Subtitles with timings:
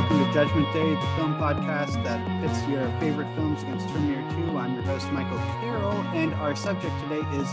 [0.00, 4.56] Welcome to Judgment Day, the film podcast that pits your favorite films against Terminator 2.
[4.56, 7.52] I'm your host, Michael Carroll, and our subject today is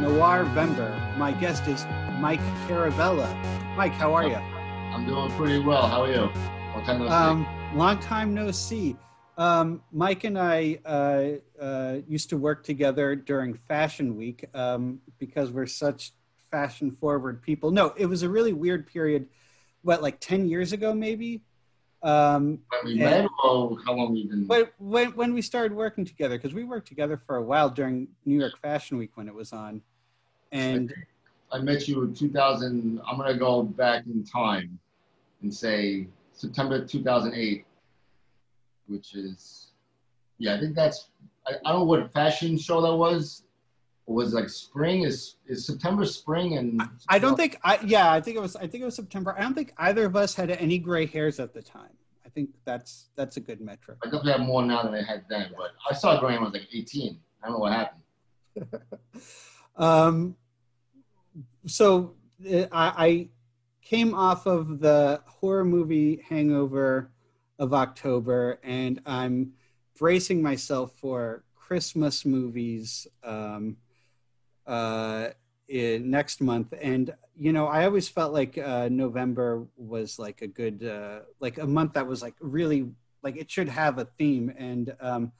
[0.00, 1.16] Noir Vember.
[1.16, 1.86] My guest is
[2.18, 3.32] Mike Caravella.
[3.76, 4.34] Mike, how are you?
[4.34, 5.86] I'm doing pretty well.
[5.86, 6.28] How are you?
[6.74, 7.46] Long time no Um,
[7.76, 8.96] long time no see.
[9.36, 15.52] Um, Mike and I uh, uh, used to work together during Fashion Week um, because
[15.52, 16.10] we're such
[16.50, 17.70] fashion forward people.
[17.70, 19.28] No, it was a really weird period.
[19.82, 21.42] What, like ten years ago, maybe?
[22.02, 24.46] Um, When we met, or how long we've been?
[24.46, 28.08] But when when we started working together, because we worked together for a while during
[28.24, 29.82] New York Fashion Week when it was on,
[30.52, 30.94] and
[31.50, 33.00] I met you in 2000.
[33.06, 34.78] I'm gonna go back in time
[35.42, 37.64] and say September 2008,
[38.86, 39.72] which is,
[40.38, 41.08] yeah, I think that's.
[41.46, 43.42] I, I don't know what fashion show that was.
[44.08, 45.02] Was like spring.
[45.02, 46.82] Is is September spring and?
[47.10, 49.34] I don't think I yeah I think it was I think it was September.
[49.36, 51.92] I don't think either of us had any gray hairs at the time.
[52.24, 53.98] I think that's that's a good metric.
[54.02, 56.46] I definitely have more now than I had then, but I saw growing when I
[56.46, 57.18] was like 18.
[57.42, 58.02] I don't know what happened.
[59.78, 60.34] Um,
[61.66, 63.28] so uh, I, I
[63.80, 67.12] came off of the horror movie Hangover
[67.58, 69.52] of October, and I'm
[69.98, 73.76] bracing myself for Christmas movies um,
[74.68, 75.30] uh,
[75.66, 76.72] in, next month.
[76.80, 81.58] And you know, I always felt like uh, November was like a good, uh, like
[81.58, 82.90] a month that was like really
[83.22, 84.52] like it should have a theme.
[84.56, 85.32] And um,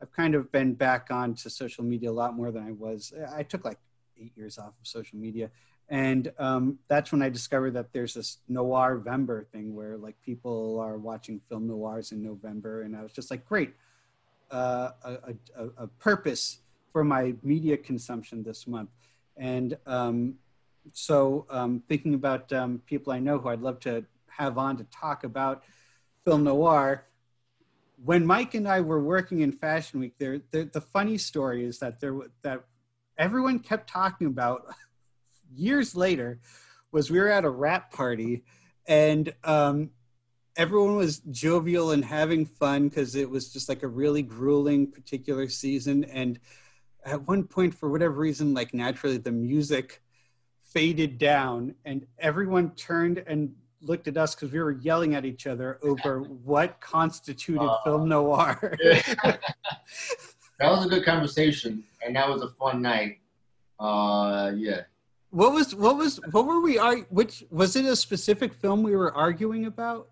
[0.00, 3.12] I've kind of been back onto social media a lot more than I was.
[3.34, 3.78] I took like
[4.20, 5.50] eight years off of social media.
[5.88, 10.98] And um, that's when I discovered that there's this Noirvember thing where like people are
[10.98, 12.82] watching film noirs in November.
[12.82, 13.72] And I was just like, great,
[14.50, 16.58] uh, a, a, a purpose
[16.96, 18.88] for my media consumption this month.
[19.36, 20.36] And um,
[20.94, 24.84] so um, thinking about um, people I know who I'd love to have on to
[24.84, 25.62] talk about
[26.24, 27.04] film noir,
[28.02, 31.78] when Mike and I were working in Fashion Week, there, there the funny story is
[31.80, 32.64] that there that
[33.18, 34.64] everyone kept talking about
[35.54, 36.40] years later
[36.92, 38.42] was we were at a wrap party
[38.88, 39.90] and um,
[40.56, 45.46] everyone was jovial and having fun because it was just like a really grueling particular
[45.46, 46.40] season and
[47.06, 50.02] at one point for whatever reason like naturally the music
[50.62, 55.46] faded down and everyone turned and looked at us because we were yelling at each
[55.46, 58.76] other over what constituted Uh, film noir
[59.22, 59.38] that
[60.60, 63.18] was a good conversation, and that was a fun night.
[63.78, 64.80] Uh, yeah.
[65.30, 68.96] what was what was what were we ar- which was it a specific film we
[68.96, 70.08] were arguing about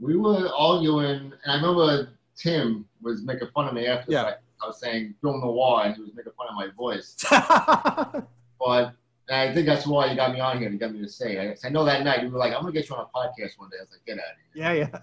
[0.00, 4.24] We were arguing, and I remember Tim was making fun of me after Yeah.
[4.24, 4.42] that.
[4.62, 7.16] I was saying film noir, and he was making fun of my voice.
[8.60, 8.94] But
[9.30, 10.66] I think that's why you got me on here.
[10.66, 11.36] And you got me to say.
[11.36, 11.60] it.
[11.64, 13.70] I, know that night you were like, "I'm gonna get you on a podcast one
[13.70, 15.00] day." I was like, "Get out of here!" yeah yeah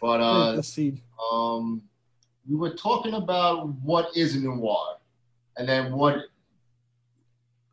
[0.00, 0.62] But uh,
[1.32, 1.82] um,
[2.48, 4.98] we were talking about what is a noir,
[5.56, 6.24] and then what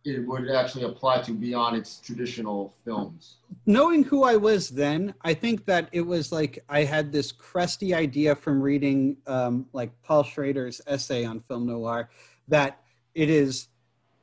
[0.05, 3.37] it would actually apply to beyond its traditional films.
[3.65, 7.93] knowing who I was then, I think that it was like I had this crusty
[7.93, 12.09] idea from reading um, like Paul Schrader's essay on film noir
[12.49, 12.81] that
[13.15, 13.67] it is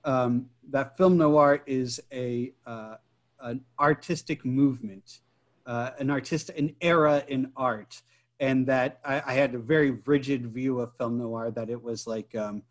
[0.04, 2.96] um, that film noir is a uh,
[3.40, 5.20] an artistic movement,
[5.64, 8.02] uh, an artist, an era in art,
[8.38, 12.06] and that I, I had a very rigid view of film noir that it was
[12.06, 12.62] like um,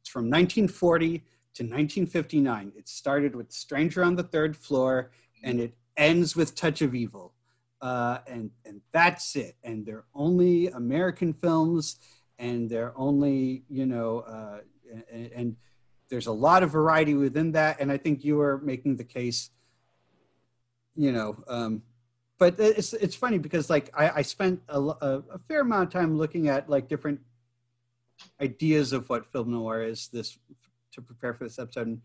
[0.00, 1.24] it's from 1940
[1.54, 2.72] to 1959.
[2.76, 5.10] It started with Stranger on the Third Floor
[5.42, 7.34] and it ends with Touch of Evil.
[7.80, 9.56] Uh, and, and that's it.
[9.64, 11.96] And they're only American films
[12.38, 14.60] and they're only, you know, uh,
[15.10, 15.56] and, and
[16.08, 17.80] there's a lot of variety within that.
[17.80, 19.50] And I think you are making the case,
[20.94, 21.82] you know, um,
[22.38, 25.92] but it's, it's funny because like I, I spent a, a, a fair amount of
[25.92, 27.20] time looking at like different
[28.40, 30.38] ideas of what film noir is this
[30.92, 31.86] to prepare for this episode.
[31.88, 32.00] And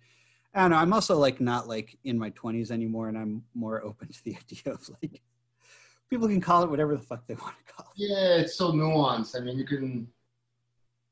[0.53, 0.77] I don't know.
[0.77, 4.35] I'm also like not like in my 20s anymore, and I'm more open to the
[4.41, 5.21] idea of like
[6.09, 8.07] people can call it whatever the fuck they want to call it.
[8.09, 9.39] Yeah, it's so nuanced.
[9.39, 10.07] I mean, you can,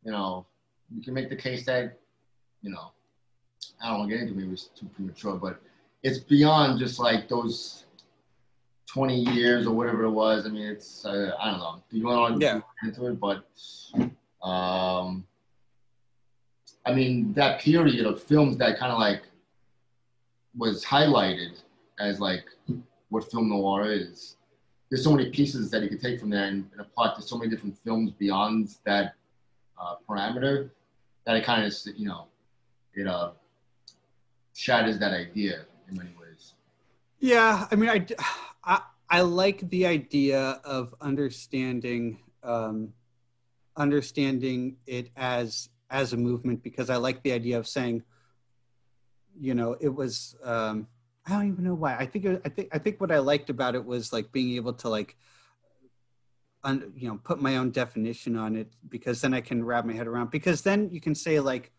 [0.04, 0.46] you know,
[0.94, 2.00] you can make the case that,
[2.62, 2.92] you know,
[3.82, 5.62] I don't want to get into it, it was too premature, but
[6.04, 7.86] it's beyond just like those
[8.88, 10.46] 20 years or whatever it was.
[10.46, 11.84] I mean, it's, uh, I don't know.
[11.90, 12.62] Do you want to Yeah.
[12.84, 13.20] get into it?
[13.20, 13.46] But,
[14.48, 15.26] um,
[16.86, 19.24] I mean, that period of films that kind of like
[20.56, 21.62] was highlighted
[22.00, 22.46] as like
[23.10, 24.38] what film noir is.
[24.90, 27.38] There's so many pieces that you could take from there and, and apply to so
[27.38, 29.16] many different films beyond that
[29.80, 30.70] uh, parameter
[31.26, 32.28] that it kind of you know
[32.94, 33.32] it uh
[34.54, 36.54] shatters that idea in many ways.
[37.20, 38.06] Yeah, I mean, I,
[38.64, 42.94] I I like the idea of understanding um,
[43.76, 48.04] understanding it as as a movement because I like the idea of saying,
[49.40, 50.36] you know, it was.
[50.44, 50.88] Um,
[51.28, 51.96] I don't even know why.
[51.96, 54.56] I think it, I think I think what I liked about it was like being
[54.56, 55.18] able to like,
[56.64, 59.94] un, you know, put my own definition on it because then I can wrap my
[59.94, 60.30] head around.
[60.30, 61.72] Because then you can say like,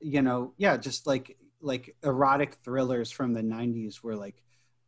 [0.00, 4.42] you know, yeah, just like like erotic thrillers from the '90s were like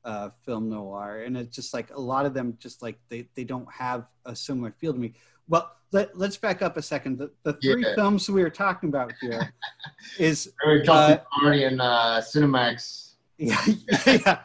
[0.05, 3.44] uh, film noir, and it's just like a lot of them just like they they
[3.44, 5.14] don't have a similar feel to me.
[5.49, 7.19] Well, let, us back up a second.
[7.19, 7.95] The, the three yeah.
[7.95, 9.53] films we were talking about here
[10.19, 13.07] is we were talking uh, in uh, Cinemax.
[13.43, 13.57] Yeah,
[14.05, 14.41] yeah.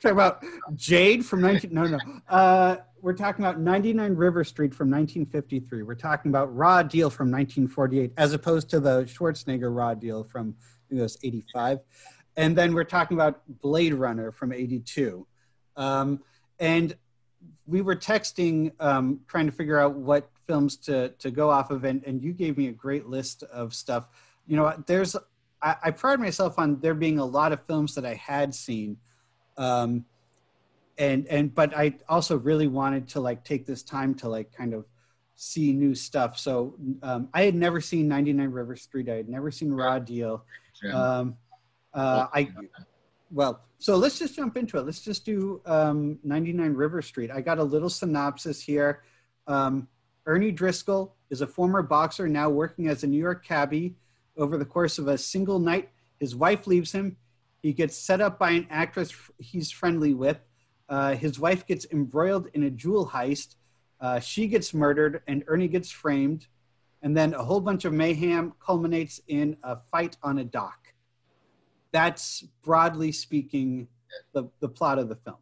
[0.00, 0.44] talking about
[0.76, 1.74] Jade from 19.
[1.74, 1.98] No, no.
[2.28, 5.82] Uh, we're talking about 99 River Street from 1953.
[5.82, 10.54] We're talking about Raw Deal from 1948, as opposed to the Schwarzenegger Raw Deal from
[10.60, 11.80] I think it was 85
[12.36, 15.26] and then we're talking about Blade Runner from '82,
[15.76, 16.20] um,
[16.58, 16.96] and
[17.66, 21.84] we were texting um, trying to figure out what films to to go off of,
[21.84, 24.08] and, and you gave me a great list of stuff.
[24.46, 25.16] You know, there's
[25.62, 28.98] I, I pride myself on there being a lot of films that I had seen.
[29.56, 30.04] Um,
[30.98, 34.74] and and but I also really wanted to like take this time to like kind
[34.74, 34.86] of
[35.34, 36.38] see new stuff.
[36.38, 39.08] So um, I had never seen 99 River Street.
[39.08, 40.44] I had never seen Raw Deal.
[40.92, 41.36] Um,
[41.92, 42.50] uh, I
[43.30, 44.86] well, so let's just jump into it.
[44.86, 47.30] Let's just do um, 99 River Street.
[47.30, 49.02] I got a little synopsis here.
[49.46, 49.88] Um,
[50.26, 53.94] Ernie Driscoll is a former boxer now working as a New York cabbie.
[54.36, 55.90] Over the course of a single night,
[56.20, 57.16] his wife leaves him.
[57.62, 60.38] He gets set up by an actress he's friendly with.
[60.88, 63.56] Uh, his wife gets embroiled in a jewel heist.
[64.00, 66.46] Uh, she gets murdered, and Ernie gets framed.
[67.02, 70.86] And then a whole bunch of mayhem culminates in a fight on a dock
[71.96, 73.88] that's broadly speaking
[74.34, 75.38] the, the plot of the film.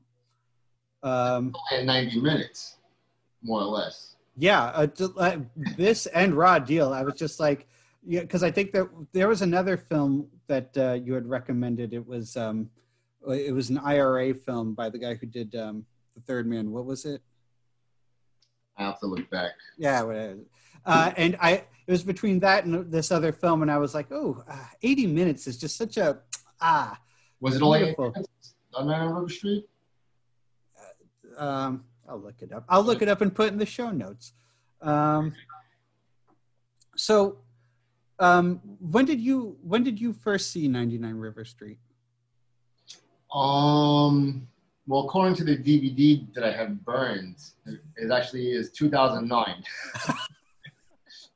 [1.02, 2.76] Um, 90 minutes,
[3.42, 4.13] more or less.
[4.36, 4.86] Yeah, uh,
[5.16, 5.36] uh,
[5.76, 6.92] this and Raw Deal.
[6.92, 7.68] I was just like,
[8.04, 11.92] yeah, because I think that there was another film that uh, you had recommended.
[11.92, 12.70] It was um,
[13.28, 16.72] it was an IRA film by the guy who did um, the Third Man.
[16.72, 17.22] What was it?
[18.76, 19.52] I have to look back.
[19.78, 20.02] Yeah,
[20.84, 24.10] uh, and I it was between that and this other film, and I was like,
[24.10, 26.18] oh, uh, 80 minutes is just such a
[26.60, 26.98] Ah,
[27.40, 27.94] was it only
[28.74, 29.66] on River Street?
[31.38, 32.64] Uh, um, I'll look it up.
[32.68, 34.32] I'll look it up and put in the show notes.
[34.80, 35.34] Um,
[36.96, 37.38] so,
[38.18, 41.78] um, when did you when did you first see 99 River Street?
[43.32, 44.46] Um,
[44.86, 47.36] well, according to the DVD that I have burned,
[47.96, 49.64] it actually is 2009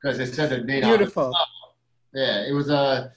[0.00, 0.84] because it said the date.
[0.84, 1.34] Beautiful.
[2.12, 3.12] Yeah, it was a.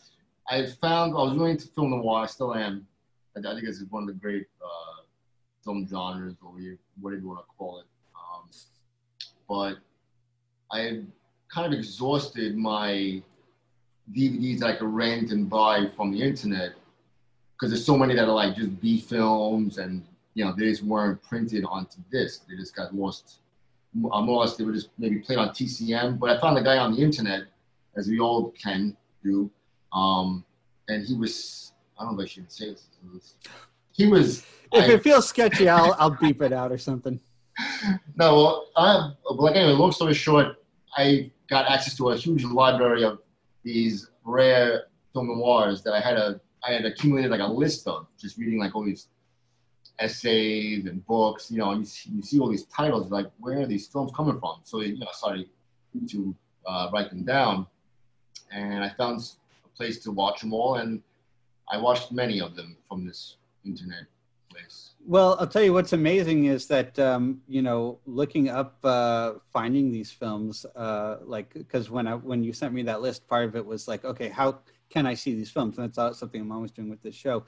[0.50, 2.24] I found I was really into film noir.
[2.24, 2.88] I still am.
[3.36, 5.00] I, I think it's one of the great uh,
[5.63, 6.53] film genres, or
[6.99, 7.85] whatever you want to call it.
[8.15, 8.49] Um,
[9.47, 9.77] but
[10.71, 11.07] I had
[11.53, 13.21] kind of exhausted my
[14.13, 16.73] DVDs I could rent and buy from the internet
[17.53, 20.03] because there's so many that are like just B films and
[20.33, 22.47] you know they just weren't printed onto disc.
[22.47, 23.39] They just got lost.
[24.03, 26.17] Or less, they were just maybe played on TCM.
[26.17, 27.43] But I found a guy on the internet,
[27.97, 29.51] as we all can do,
[29.91, 30.45] um,
[30.88, 33.36] and he was, I don't know if I should say this.
[33.91, 34.43] He was.
[34.74, 37.19] If I, it feels sketchy, I'll, I'll beep it out or something.
[38.15, 40.63] No, well, I, like anyway, long story short,
[40.95, 43.19] I got access to a huge library of
[43.63, 48.07] these rare film noirs that I had a I had accumulated like a list of
[48.19, 49.07] just reading like all these
[50.00, 51.50] essays and books.
[51.51, 54.39] You know, you see, you see all these titles like where are these films coming
[54.39, 54.62] from?
[54.63, 55.50] So you know, I started
[56.10, 57.67] to uh, write them down,
[58.51, 59.21] and I found
[59.65, 61.01] a place to watch them all, and
[61.71, 64.06] I watched many of them from this internet
[64.50, 64.91] place.
[65.06, 69.91] Well, I'll tell you what's amazing is that um, you know looking up uh, finding
[69.91, 73.56] these films, uh, like because when I when you sent me that list, part of
[73.56, 75.77] it was like, okay, how can I see these films?
[75.77, 77.46] And that's something I'm always doing with this show.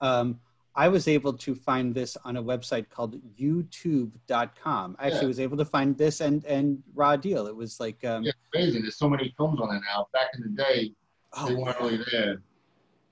[0.00, 0.40] Um,
[0.74, 4.96] I was able to find this on a website called YouTube.com.
[4.98, 5.26] I actually yeah.
[5.26, 7.46] was able to find this and and Raw Deal.
[7.46, 8.82] It was like um, yeah, amazing.
[8.82, 10.08] There's so many films on it now.
[10.12, 10.92] Back in the day,
[11.38, 12.42] Oh, they weren't really there.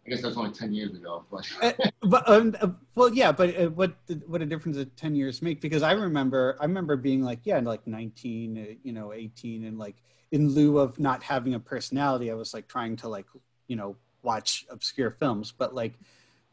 [0.06, 1.24] I guess that's only ten years ago.
[1.30, 3.96] But, uh, but um, uh, well, yeah, but uh, what
[4.26, 5.60] what a difference did ten years make?
[5.60, 9.78] Because I remember I remember being like, yeah, like nineteen, uh, you know, eighteen, and
[9.78, 9.96] like
[10.30, 13.26] in lieu of not having a personality, I was like trying to like
[13.66, 15.94] you know watch obscure films, but like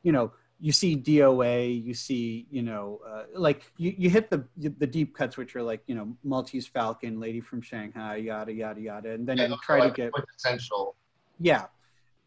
[0.04, 0.32] you know
[0.64, 5.18] you see DOA, you see, you know, uh, like you, you hit the the deep
[5.18, 9.28] cuts, which are like, you know, Maltese Falcon, Lady from Shanghai, yada yada yada, and
[9.28, 10.96] then yeah, you try like to get essential
[11.42, 11.66] yeah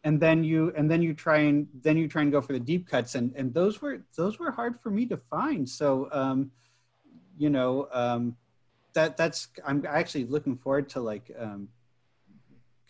[0.05, 2.59] and then you and then you try and then you try and go for the
[2.71, 6.51] deep cuts and and those were those were hard for me to find so um
[7.37, 8.37] you know, um,
[8.93, 11.67] that that's I'm actually looking forward to like um,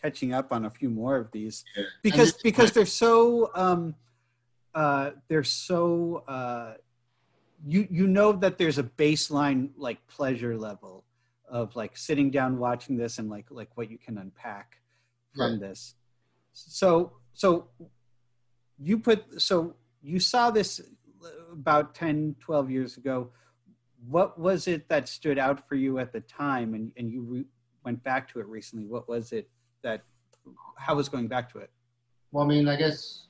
[0.01, 1.85] catching up on a few more of these Yeah.
[2.03, 3.95] because because they're so um,
[4.75, 6.75] uh, they're so uh,
[7.65, 11.03] you you know that there's a baseline like pleasure level
[11.49, 14.77] of like sitting down watching this and like like what you can unpack
[15.35, 15.69] from Yeah.
[15.69, 15.95] this
[16.55, 17.67] so so
[18.79, 20.81] you put so you saw this
[21.51, 23.29] about 10 12 years ago
[24.07, 27.45] what was it that stood out for you at the time and, and you re-
[27.83, 29.49] went back to it recently what was it
[29.83, 30.03] that
[30.77, 31.69] how was going back to it
[32.31, 33.27] Well, I mean, I guess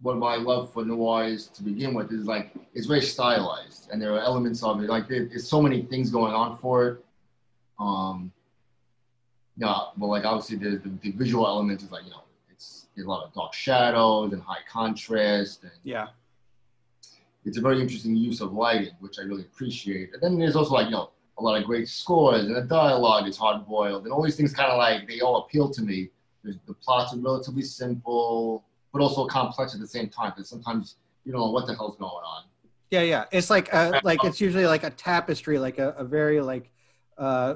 [0.00, 4.00] what my love for noir is to begin with is like it's very stylized, and
[4.00, 4.88] there are elements of it.
[4.88, 7.04] Like there, there's so many things going on for it.
[7.78, 8.32] Um,
[9.58, 13.02] yeah, well, like obviously the, the the visual element is like you know it's a
[13.02, 16.08] lot of dark shadows and high contrast, and yeah
[17.44, 20.12] it's a very interesting use of lighting, which I really appreciate.
[20.12, 23.26] And then there's also like you know a lot of great scores, and the dialogue
[23.28, 26.10] is hard boiled, and all these things kind of like they all appeal to me.
[26.44, 30.32] There's, the plots are relatively simple, but also complex at the same time.
[30.34, 32.44] Because sometimes you don't know what the hell's going on.
[32.90, 36.40] yeah yeah it's like a, like it's usually like a tapestry like a, a very
[36.40, 36.70] like
[37.18, 37.54] uh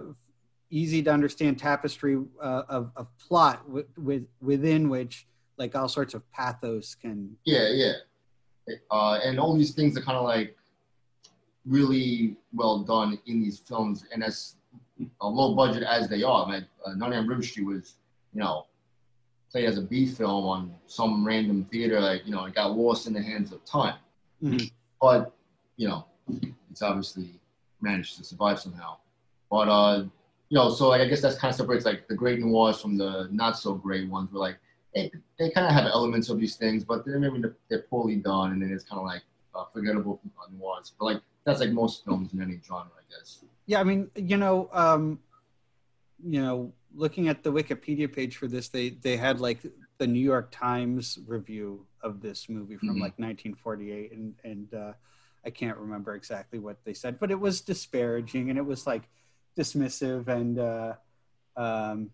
[0.72, 5.26] easy to understand tapestry uh, of, of plot with, with within which
[5.58, 7.92] like all sorts of pathos can Yeah, yeah.
[8.90, 10.56] Uh, and all these things are kind of like
[11.66, 14.56] really well done in these films, and as
[15.20, 16.46] uh, low budget as they are.
[16.48, 17.94] Like uh, on River Street was,
[18.32, 18.66] you know,
[19.50, 22.00] played as a B film on some random theater.
[22.00, 23.96] Like you know, it got lost in the hands of time.
[24.42, 24.70] Mhm.
[25.00, 25.32] But
[25.76, 26.06] you know,
[26.70, 27.40] it's obviously
[27.80, 28.96] managed to survive somehow.
[29.50, 30.04] But uh,
[30.52, 32.98] you know, so like I guess that's kind of separates like the great noirs from
[32.98, 34.30] the not so great ones.
[34.30, 34.58] Where like
[34.94, 38.52] they, they kind of have elements of these things, but they're maybe they're poorly done,
[38.52, 39.22] and then it's kind of like
[39.54, 40.20] uh, forgettable
[40.60, 40.92] noirs.
[40.98, 43.42] But like that's like most films in any genre, I guess.
[43.64, 45.20] Yeah, I mean, you know, um,
[46.22, 49.60] you know, looking at the Wikipedia page for this, they they had like
[49.96, 53.00] the New York Times review of this movie from Mhm.
[53.00, 54.92] like 1948, and and uh,
[55.46, 59.08] I can't remember exactly what they said, but it was disparaging and it was like
[59.56, 60.94] dismissive, and uh,
[61.56, 62.10] um,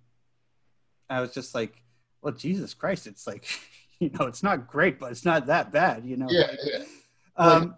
[1.08, 1.82] I was just like,
[2.22, 3.46] well, Jesus Christ, it's like,
[3.98, 6.28] you know, it's not great, but it's not that bad, you know.
[6.30, 6.84] Yeah, like, yeah.
[7.36, 7.74] um,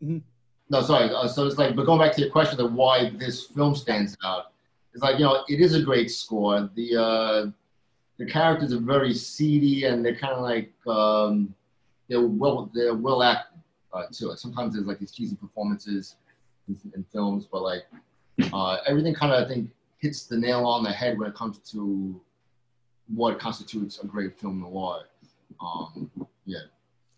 [0.00, 1.10] No, sorry.
[1.10, 4.16] Uh, so it's like, but going back to your question of why this film stands
[4.24, 4.52] out,
[4.94, 6.68] it's like you know, it is a great score.
[6.74, 7.50] The uh,
[8.18, 11.54] the characters are very seedy, and they're kind of like um,
[12.08, 13.58] they're well they're well acted
[13.92, 14.32] uh, too.
[14.36, 16.16] Sometimes there's like these cheesy performances
[16.68, 17.84] in, in films, but like
[18.52, 21.58] uh, everything kind of I think hits the nail on the head when it comes
[21.70, 22.20] to
[23.14, 25.04] what constitutes a great film noir.
[25.60, 26.10] Um,
[26.44, 26.58] yeah.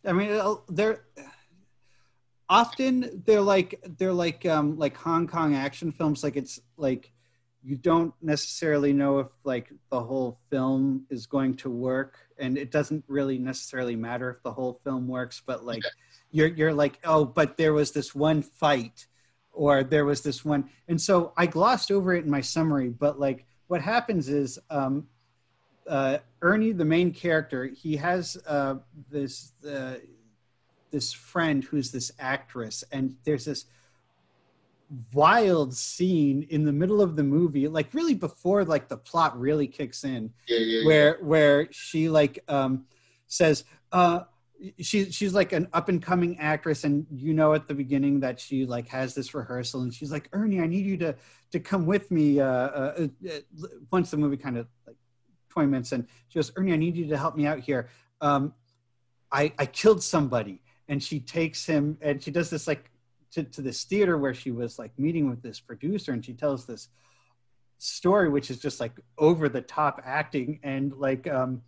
[0.04, 1.04] I mean, they're
[2.49, 6.23] often they're like they're like um like Hong Kong action films.
[6.23, 7.11] Like it's like
[7.62, 12.71] you don't necessarily know if like the whole film is going to work, and it
[12.71, 15.43] doesn't really necessarily matter if the whole film works.
[15.45, 15.83] But like
[16.31, 19.07] you're you're like oh, but there was this one fight,
[19.55, 22.89] or there was this one, and so I glossed over it in my summary.
[22.89, 25.07] But like what happens is um
[25.87, 28.77] uh, Ernie, the main character, he has uh,
[29.11, 29.97] this uh,
[30.91, 33.67] this friend who's this actress, and there's this
[35.13, 39.67] wild scene in the middle of the movie, like really before like the plot really
[39.67, 40.87] kicks in, Yeah, yeah, yeah.
[40.87, 42.85] where where she like um,
[43.27, 44.21] says uh,
[44.80, 48.40] she she's like an up and coming actress, and you know at the beginning that
[48.40, 51.14] she like has this rehearsal, and she's like Ernie, I need you to
[51.52, 52.40] to come with me.
[52.40, 54.97] Uh, uh, uh, once the movie kind of like
[55.54, 57.88] 20 minutes and she goes ernie i need you to help me out here
[58.21, 58.52] um,
[59.30, 62.90] I, I killed somebody and she takes him and she does this like
[63.33, 66.66] to, to this theater where she was like meeting with this producer and she tells
[66.66, 66.88] this
[67.78, 71.62] story which is just like over the top acting and like um,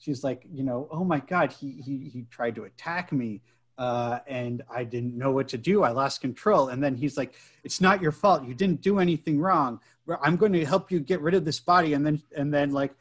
[0.00, 3.40] she's like you know oh my god he he, he tried to attack me
[3.78, 7.34] uh, and i didn't know what to do i lost control and then he's like
[7.64, 9.80] it's not your fault you didn't do anything wrong
[10.20, 12.92] i'm going to help you get rid of this body and then and then like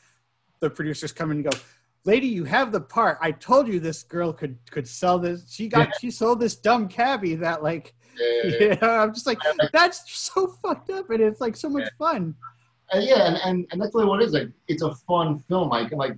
[0.60, 1.58] the producers come in and go,
[2.06, 3.18] "Lady, you have the part.
[3.22, 5.46] I told you this girl could could sell this.
[5.50, 9.02] She got she sold this dumb cabbie that like, Yeah, yeah, yeah.
[9.04, 9.40] I'm just like
[9.74, 12.36] that's so fucked up, and it's like so much fun.
[12.94, 14.34] Uh, yeah, and, and, and that's really what it is.
[14.34, 15.70] Like, it's a fun film.
[15.70, 16.18] Like, like,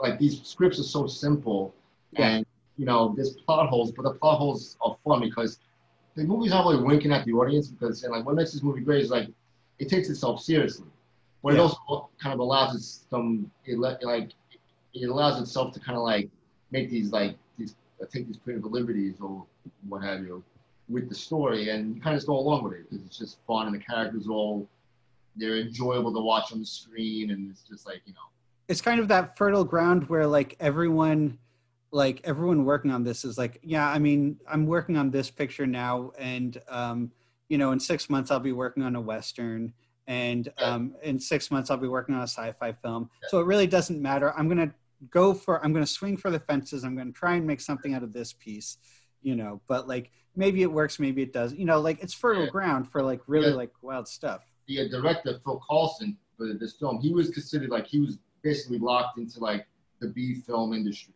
[0.00, 1.74] like these scripts are so simple,
[2.12, 2.28] Yeah.
[2.28, 5.58] and you know, there's plot holes, but the plot holes are fun because
[6.14, 8.80] the movie's not really winking at the audience because, and like, what makes this movie
[8.80, 9.28] great is like,
[9.80, 10.86] it takes itself seriously,
[11.42, 14.30] but it also kind of allows it some, it let, like,
[14.94, 16.28] it allows itself to kind of like
[16.70, 19.44] make these like these uh, take these creative liberties or
[19.88, 20.42] what have you.
[20.88, 23.38] with the story, and you kind of just go along with it because it's just
[23.46, 24.66] fun and the characters all
[25.36, 28.28] they're enjoyable to watch on the screen, and it's just like you know.
[28.68, 31.38] It's kind of that fertile ground where like everyone,
[31.90, 35.66] like everyone working on this is like, yeah, I mean, I'm working on this picture
[35.66, 37.10] now, and um,
[37.48, 39.72] you know, in six months I'll be working on a western,
[40.06, 43.08] and um, in six months I'll be working on a sci-fi film.
[43.28, 44.34] So it really doesn't matter.
[44.38, 44.74] I'm gonna
[45.10, 45.64] go for.
[45.64, 46.84] I'm gonna swing for the fences.
[46.84, 48.76] I'm gonna try and make something out of this piece,
[49.22, 49.62] you know.
[49.66, 51.54] But like maybe it works, maybe it does.
[51.54, 52.50] You know, like it's fertile Yeah.
[52.50, 53.54] ground for like really Yeah.
[53.54, 54.42] like wild stuff.
[54.66, 58.78] the uh, director Phil Karlson for this film, he was considered like he was basically
[58.78, 59.66] locked into like
[60.00, 61.14] the B film industry.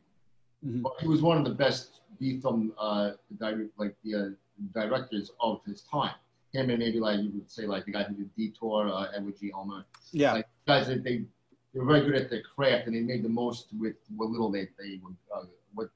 [0.67, 0.83] Mhm.
[0.83, 4.29] But he was one of the best B film uh, di- like the uh,
[4.75, 6.15] directors of his time.
[6.53, 9.39] Him and maybe like you would say like the guy who did Detour, uh, Edward
[9.41, 9.51] G.
[9.53, 9.85] Ulmer.
[10.13, 10.35] Yeah.
[10.35, 11.25] Like guys that they
[11.73, 14.51] they were very good at their craft and they made the most with what little
[14.51, 15.89] they they were uh, what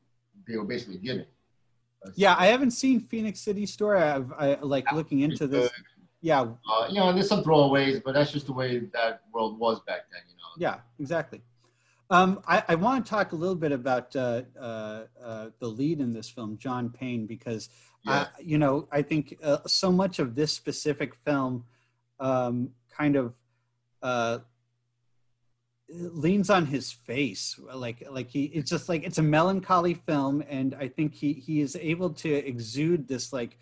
[0.49, 1.27] they were basically given.
[2.05, 4.01] Uh, Yeah, I haven't seen Phenix City Story.
[4.01, 5.71] I've I like looking into this.
[6.27, 9.61] Yeah, Uh, you know, and there's some throwaways, but that's just the way that world
[9.61, 10.23] was back then.
[10.29, 10.51] You know.
[10.67, 11.41] yeah, exactly.
[12.11, 16.01] Um, I, I want to talk a little bit about uh, uh, uh, the lead
[16.01, 17.71] in this film, John Payne, because
[18.05, 18.13] Yeah.
[18.23, 21.65] uh, you know I think uh, so much of this specific film
[22.19, 23.27] um, kind of
[24.03, 24.39] uh,
[25.89, 30.75] leans on his face, like like he it's just like it's a melancholy film, and
[30.75, 33.59] I think he he is able to exude this like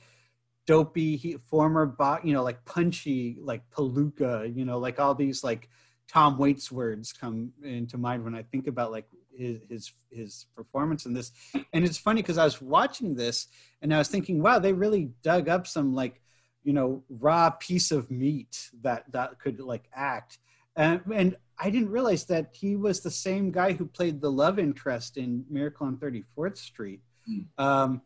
[0.67, 5.45] dopey he, former bo- you know like punchy like palooka you know like all these
[5.45, 5.69] like
[6.09, 9.07] tom waits words come into mind when i think about like
[9.37, 11.33] his his, his performance in this.
[11.73, 13.49] And it's funny because i was watching this
[13.83, 16.21] and i was thinking wow they really dug up some like
[16.63, 20.39] you know raw piece of meat that that could like act.
[20.77, 24.59] And, and i didn't realize that he was the same guy who played the love
[24.59, 27.01] interest in miracle on 34th street.
[27.27, 27.41] Hmm.
[27.65, 28.03] um,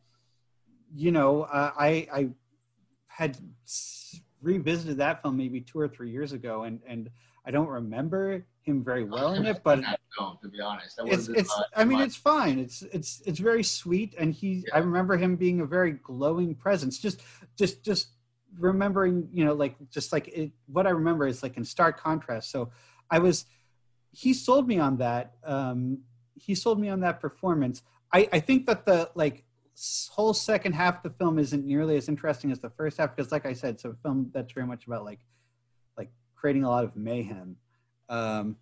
[0.94, 2.28] you know, uh, I I
[3.18, 3.37] had
[4.40, 7.11] revisited that film maybe two or three years ago, and and
[7.44, 11.52] I don't remember him very well in it, but no, to be honest, it's it's
[11.74, 12.61] I mean it's fine.
[12.61, 16.96] It's it's it's very sweet, and he I remember him being a very glowing presence.
[17.00, 17.20] Just
[17.57, 18.11] just just
[18.57, 22.52] remembering, you know, like just like it, what I remember is like in stark contrast.
[22.52, 22.70] So
[23.11, 23.46] I was
[24.12, 25.35] he sold me on that.
[25.42, 26.02] Um,
[26.37, 27.83] he sold me on that performance.
[28.12, 29.42] I I think that the like
[30.10, 33.30] whole second half of the film isn't nearly as interesting as the first half because
[33.30, 35.20] like i said it's a film that's very much about like
[35.96, 37.56] like creating a lot of mayhem
[38.08, 38.56] um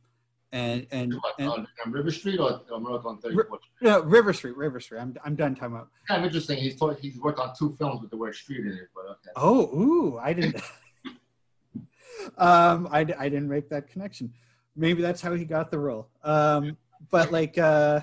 [0.52, 3.58] and and, and on, on River Street or on Miracle on 34th?
[3.80, 6.58] no, river street river street i'm, I'm done talking about kind of interesting.
[6.58, 9.30] He's taught, he's worked on two films with the word street in it, but okay.
[9.36, 10.56] oh ooh i didn't
[12.38, 14.32] um I, I didn't make that connection
[14.76, 16.76] maybe that's how he got the role um
[17.10, 18.00] but like uh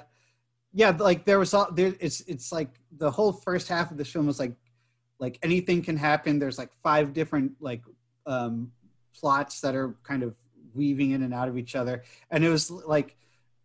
[0.74, 4.06] yeah like there was all there it's it's like the whole first half of the
[4.06, 4.56] film was like
[5.20, 6.38] like anything can happen.
[6.38, 7.82] There's like five different like
[8.26, 8.72] um
[9.16, 10.36] plots that are kind of
[10.74, 12.04] weaving in and out of each other.
[12.32, 13.16] And it was like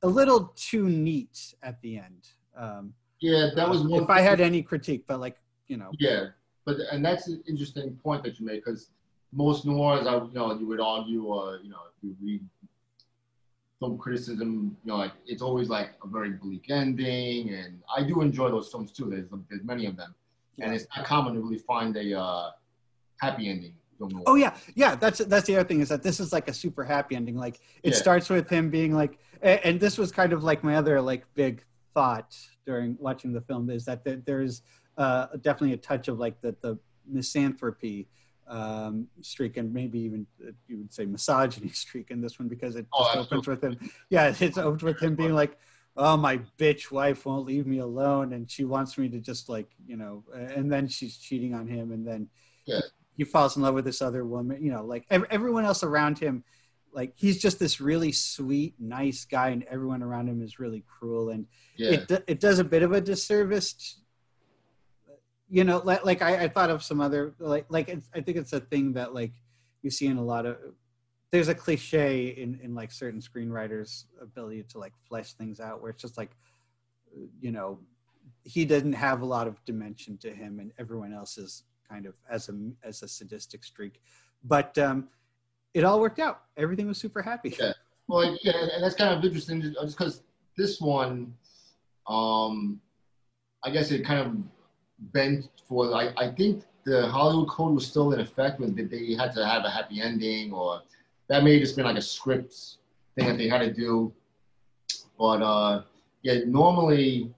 [0.02, 2.28] a little too neat at the end.
[2.56, 4.02] Um Yeah, that was one.
[4.04, 5.90] if i had any critique but like you know.
[5.98, 6.26] Yeah,
[6.64, 8.90] but and that's an interesting point that you make because
[9.32, 12.42] most noirs, I you know, you would argue, or you know, if you read
[13.80, 18.20] film criticism, you know, like it's always like a very bleak ending, and I do
[18.20, 19.08] enjoy those films too.
[19.08, 20.14] There's there's many of them,
[20.60, 22.50] and it's not common to really find a uh,
[23.20, 23.74] happy ending.
[24.26, 24.94] Oh yeah, yeah.
[24.94, 27.36] That's that's the other thing is that this is like a super happy ending.
[27.36, 27.96] Like it Yeah.
[27.96, 31.64] starts with him being like, and this was kind of like my other like big
[31.94, 34.62] thought during watching the film is that there- there's
[34.98, 36.78] uh, definitely a touch of like the the
[37.10, 38.08] misanthropy
[38.48, 42.76] um, streak and maybe even uh, you would say misogyny streak in this one because
[42.76, 43.78] it Oh, just opens with him.
[44.10, 45.58] Yeah, it's opens with him being like,
[45.96, 49.68] "Oh, my bitch wife won't leave me alone, and she wants me to just like
[49.86, 52.28] you know," and then she's cheating on him, and then
[52.66, 52.80] Yeah.
[53.16, 54.62] he falls in love with this other woman.
[54.64, 56.42] You know, like ev- everyone else around him,
[56.92, 61.28] like he's just this really sweet, nice guy, and everyone around him is really cruel,
[61.30, 64.00] and yeah, it do- it does a bit of a disservice.
[65.50, 68.52] You know, like like I, I thought of some other like like I think it's
[68.52, 69.32] a thing that like
[69.82, 70.56] you see in a lot of
[71.30, 75.90] there's a cliche in in like certain screenwriters' ability to like flesh things out where
[75.90, 76.30] it's just like
[77.40, 77.78] you know
[78.44, 82.14] he didn't have a lot of dimension to him and everyone else is kind of
[82.30, 84.00] as a as a sadistic streak.
[84.44, 85.08] But um
[85.74, 86.42] it all worked out.
[86.56, 87.56] Everything was super happy.
[87.58, 87.72] Yeah.
[88.08, 90.22] Well, yeah, and that's kind of interesting, just because
[90.56, 91.34] this one,
[92.08, 92.80] um,
[93.62, 94.34] I guess it kind of
[94.98, 95.94] bent for.
[95.94, 99.44] I, I think the Hollywood Code was still in effect when they- they had to
[99.46, 100.82] have a happy ending, or
[101.28, 102.54] that may have just been like a script
[103.14, 104.12] thing that they had to do.
[105.18, 105.82] But uh,
[106.22, 107.32] yeah, normally,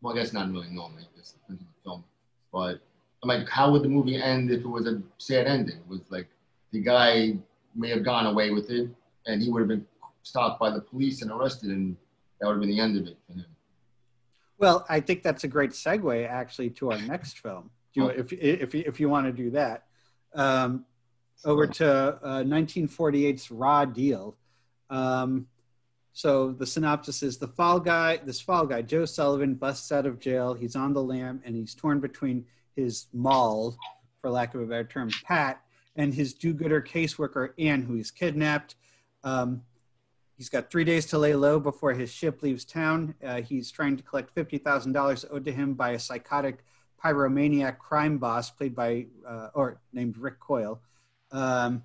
[0.00, 1.04] well, I guess not really normally.
[1.16, 2.04] This, this is a film,
[2.52, 2.80] but
[3.22, 5.76] I'm like, how would the movie end if it was a sad ending?
[5.76, 6.28] It was like
[6.72, 7.36] the guy
[7.74, 8.88] may have gone away with it,
[9.26, 9.86] and he would have been
[10.22, 11.96] stopped by the police and arrested, and
[12.40, 13.46] that would have been the end of it for him.
[14.58, 17.70] Well, I think that's a great segue actually to our next film.
[17.94, 19.84] Do you, if if if you want to do that,
[20.34, 20.84] um,
[21.44, 24.36] over to uh, 1948's Raw Deal.
[24.90, 25.46] Um,
[26.12, 30.18] so the synopsis is the fall guy, this fall guy, Joe Sullivan, busts out of
[30.18, 30.54] jail.
[30.54, 32.44] He's on the lam and he's torn between
[32.74, 33.76] his moll,
[34.20, 35.60] for lack of a better term, Pat,
[35.94, 38.74] and his do-gooder caseworker Ann, who he's kidnapped.
[39.22, 39.62] Um,
[40.38, 43.14] he's got three days to lay low before his ship leaves town.
[43.22, 46.64] Uh, he's trying to collect fifty thousand dollars owed to him by a psychotic
[47.04, 50.80] pyromaniac crime boss played by uh, or named Rick Coyle.
[51.30, 51.82] Um,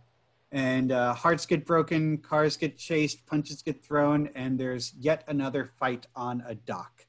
[0.52, 5.72] and uh, hearts get broken, cars get chased, punches get thrown, and there's yet another
[5.80, 7.08] fight on a dock.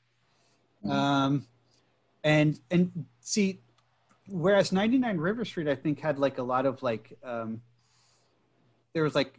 [0.83, 0.90] Mm-hmm.
[0.90, 1.46] Um,
[2.24, 3.61] and and see,
[4.28, 7.61] whereas 99 River Street, I think had like a lot of like, um,
[8.94, 9.38] there was like,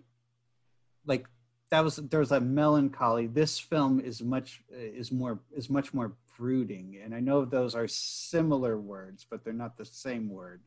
[1.08, 1.26] like
[1.72, 3.28] that was there was a melancholy.
[3.28, 7.88] This film is much is more is much more brooding, and I know those are
[7.88, 10.62] similar words, but they're not the same word.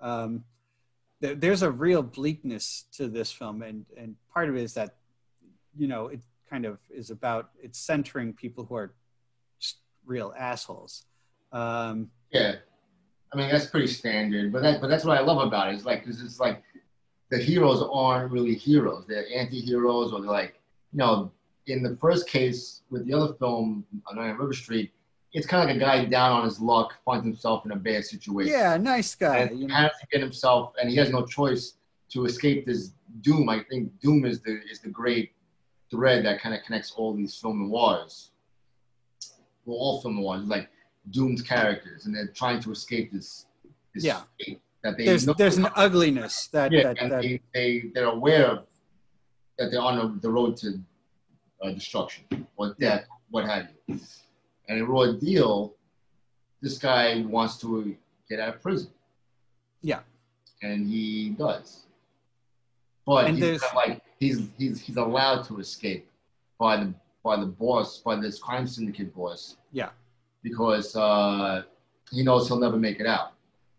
[0.00, 0.44] Um,
[1.20, 4.96] there, there's a real bleakness to this film, and and part of it is that,
[5.76, 6.20] you know, it
[6.50, 8.92] kind of is about it's centering people who are
[9.60, 11.04] just real assholes.
[11.52, 12.56] Um, yeah,
[13.32, 15.76] I mean that's pretty standard, but that but that's what I love about it.
[15.76, 16.62] It's like because it's like
[17.34, 20.60] the heroes aren't really heroes; they're anti-heroes, or they're like
[20.92, 21.30] you know.
[21.66, 24.92] In the first case with the other film, on River Street,
[25.32, 28.04] it's kind of like a guy down on his luck finds himself in a bad
[28.04, 28.52] situation.
[28.52, 29.38] Yeah, nice guy.
[29.38, 29.74] And you know?
[29.74, 31.78] has to get himself, and he has no choice
[32.10, 32.92] to escape this
[33.22, 33.48] doom.
[33.48, 35.32] I think doom is the is the great
[35.90, 38.30] thread that kind of connects all these film noirs.
[39.64, 40.68] Well, all film noirs like
[41.10, 43.46] doomed characters, and they're trying to escape this.
[43.94, 44.20] this yeah.
[44.84, 48.46] That they there's there's an ugliness that yeah, that, and that, they, they they're aware
[48.46, 48.66] of
[49.58, 50.78] that they're on the road to
[51.62, 52.24] uh, destruction
[52.56, 53.98] or death, what have you.
[54.68, 55.74] And in Raw Deal,
[56.60, 57.96] this guy wants to
[58.28, 58.90] get out of prison.
[59.80, 60.00] Yeah.
[60.62, 61.84] And he does.
[63.06, 66.08] But and he's like he's he's he's allowed to escape
[66.58, 69.56] by the by the boss, by this crime syndicate boss.
[69.72, 69.90] Yeah.
[70.42, 71.62] Because uh,
[72.10, 73.33] he knows he'll never make it out.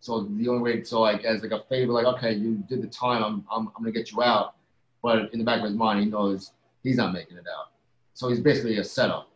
[0.06, 2.88] So the only way, so like as like a favor, like okay, you did the
[2.88, 4.56] time, I'm I'm, I'm gonna get you out.
[5.02, 6.52] But in the back of his mind, he knows
[6.84, 7.72] he's not making it out.
[8.14, 9.30] So he's basically a setup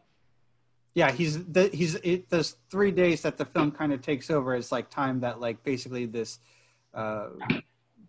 [0.93, 4.55] yeah he's the, he's it, those three days that the film kind of takes over
[4.55, 6.39] is like time that like basically this
[6.93, 7.27] uh,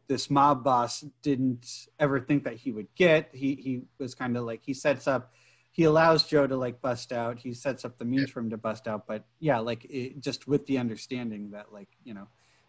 [0.09, 4.45] this mob boss didn't ever think that he would get he he was kind of
[4.45, 5.33] like he sets up
[5.71, 8.57] he allows joe to like bust out he sets up the means for him to
[8.57, 12.27] bust out but yeah like it, just with the understanding that like you know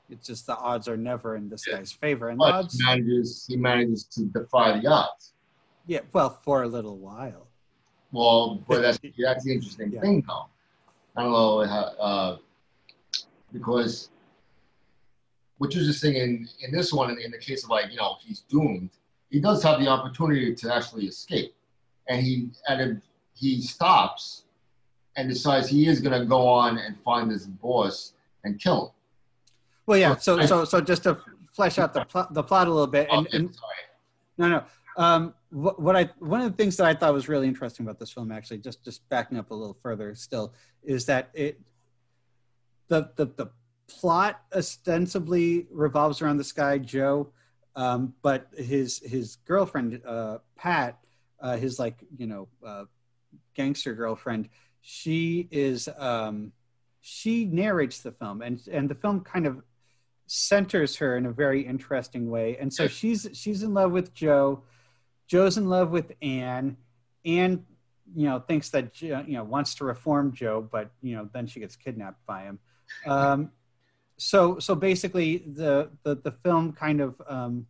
[0.10, 1.78] it's just the odds are never in this yeah.
[1.78, 5.34] guy's favor and but odds he manages he manages to defy the odds
[5.88, 7.48] yeah well for a little while
[8.12, 10.02] well, but that's that's the interesting yeah.
[10.02, 10.48] thing, though.
[11.16, 12.38] I don't know how, uh,
[13.52, 14.10] because
[15.58, 17.98] what you're just saying in, in this one, in, in the case of like you
[17.98, 18.92] know he's doomed,
[19.30, 21.54] he does have the opportunity to actually escape,
[22.08, 23.02] and he and
[23.34, 24.44] he stops
[25.18, 28.14] and decides he is going to go on and find his boss
[28.46, 28.92] and kill him.
[29.86, 30.16] Well, yeah.
[30.16, 31.18] So so so just to
[31.54, 33.58] flesh out the pl- the plot a little bit, and, and
[34.38, 34.64] no, no.
[34.98, 38.00] Um, what, what, I one of the things that I thought was really interesting about
[38.00, 41.60] this film, actually, just just backing up a little further, still, is that it
[42.88, 43.48] the the, the
[43.88, 47.32] plot ostensibly revolves around this guy Joe,
[47.76, 51.00] um, but his his girlfriend uh, Pat,
[51.42, 52.86] uh, his like you know uh,
[53.56, 54.50] gangster girlfriend,
[54.82, 56.52] she is um,
[57.02, 59.62] she narrates the film, and and the film kind of
[60.34, 64.64] centers her in a very interesting way, and so she's she's in love with Joe
[65.32, 66.76] Joe's in love with Anne.
[67.24, 67.66] Anne,
[68.14, 71.62] you know, thinks that you know wants to reform Joe, but you know then she
[71.62, 72.60] gets kidnapped by him.
[73.08, 73.52] Um,
[74.18, 77.66] so so basically, the the the film kind of um,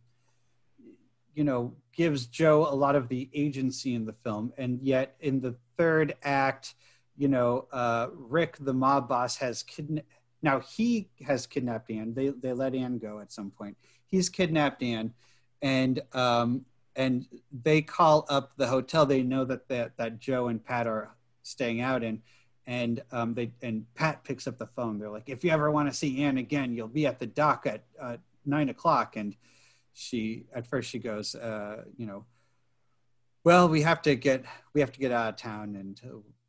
[1.36, 5.40] you know gives Joe a lot of the agency in the film, and yet in
[5.40, 6.74] the third act,
[7.16, 10.08] you know, uh, Rick the mob boss has kidnapped.
[10.42, 12.14] Now he has kidnapped Anne.
[12.14, 13.76] They they let Anne go at some point.
[14.06, 15.14] He's kidnapped Anne,
[15.62, 16.64] and um,
[16.96, 17.26] and
[17.62, 21.10] they call up the hotel they know that that, that joe and pat are
[21.42, 22.20] staying out in
[22.66, 25.88] and um, they and pat picks up the phone they're like if you ever want
[25.88, 29.36] to see anne again you'll be at the dock at uh, nine o'clock and
[29.94, 32.24] she at first she goes uh, you know
[33.44, 36.00] well we have to get we have to get out of town and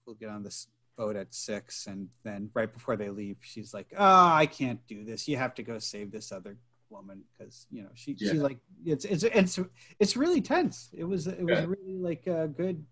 [0.06, 3.88] we'll get on this boat at six, and then right before they leave, she's like,
[3.98, 5.28] "Oh, I can't do this.
[5.28, 6.58] You have to go save this other
[6.90, 8.32] woman because you know she Yeah.
[8.32, 9.60] she's like it's it's it's
[10.00, 10.90] it's really tense.
[10.94, 11.66] It was it was Yeah.
[11.66, 12.84] really like uh, good.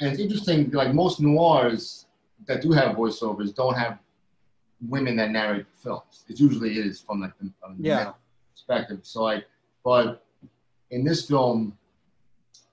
[0.00, 2.06] And it's interesting, like most noirs
[2.46, 3.98] that do have voiceovers don't have
[4.88, 6.24] women that narrate the films.
[6.28, 8.12] It usually is from like the, from the Yeah,
[8.52, 9.00] perspective.
[9.02, 9.46] So like,
[9.84, 10.24] but
[10.90, 11.76] in this film,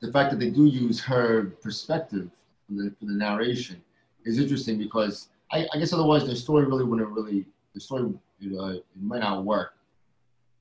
[0.02, 2.30] the fact that they do use her perspective
[2.66, 3.82] for the, for the narration
[4.26, 8.66] is interesting because I, I guess otherwise the story really wouldn't really the story uh,
[8.68, 9.74] it might not work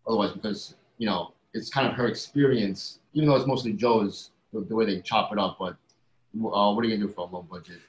[0.07, 4.61] otherwise because you know it's kind of her experience even though it's mostly Joe's the,
[4.61, 5.77] the way they chop it up but
[6.35, 7.81] uh, what are you gonna do for a low budget?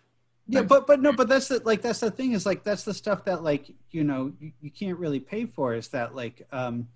[0.47, 2.93] Yeah, but but no, but that's the like that's the thing is like that's the
[2.93, 6.87] stuff that like you know you, you can't really pay for is that like um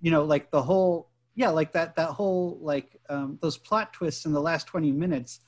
[0.00, 4.24] you know like the whole yeah like that that whole like um those plot twists
[4.24, 5.40] in the last 20 minutes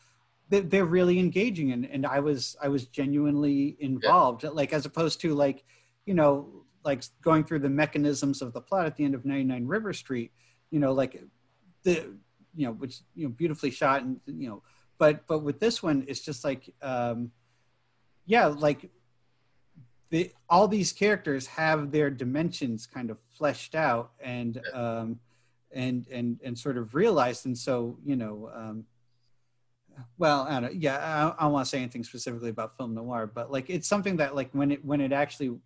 [0.48, 5.35] they're really engaging and and i was i was genuinely involved like as opposed to
[5.35, 5.64] like
[6.04, 6.48] you know
[6.85, 10.32] like going through the mechanisms of the plot at the end of 99 river street
[10.70, 11.20] you know like
[11.82, 12.14] the
[12.54, 14.62] you know which you know beautifully shot and you know
[14.98, 17.30] but but with this one it's just like um
[18.24, 18.90] yeah like
[20.11, 25.18] the all these characters have their dimensions kind of fleshed out and um
[25.72, 28.85] and and and sort of realized and so you know um
[30.18, 32.94] well i don't know yeah i, I don't want to say anything specifically about film
[32.94, 35.56] noir but like it's something that like when it when it actually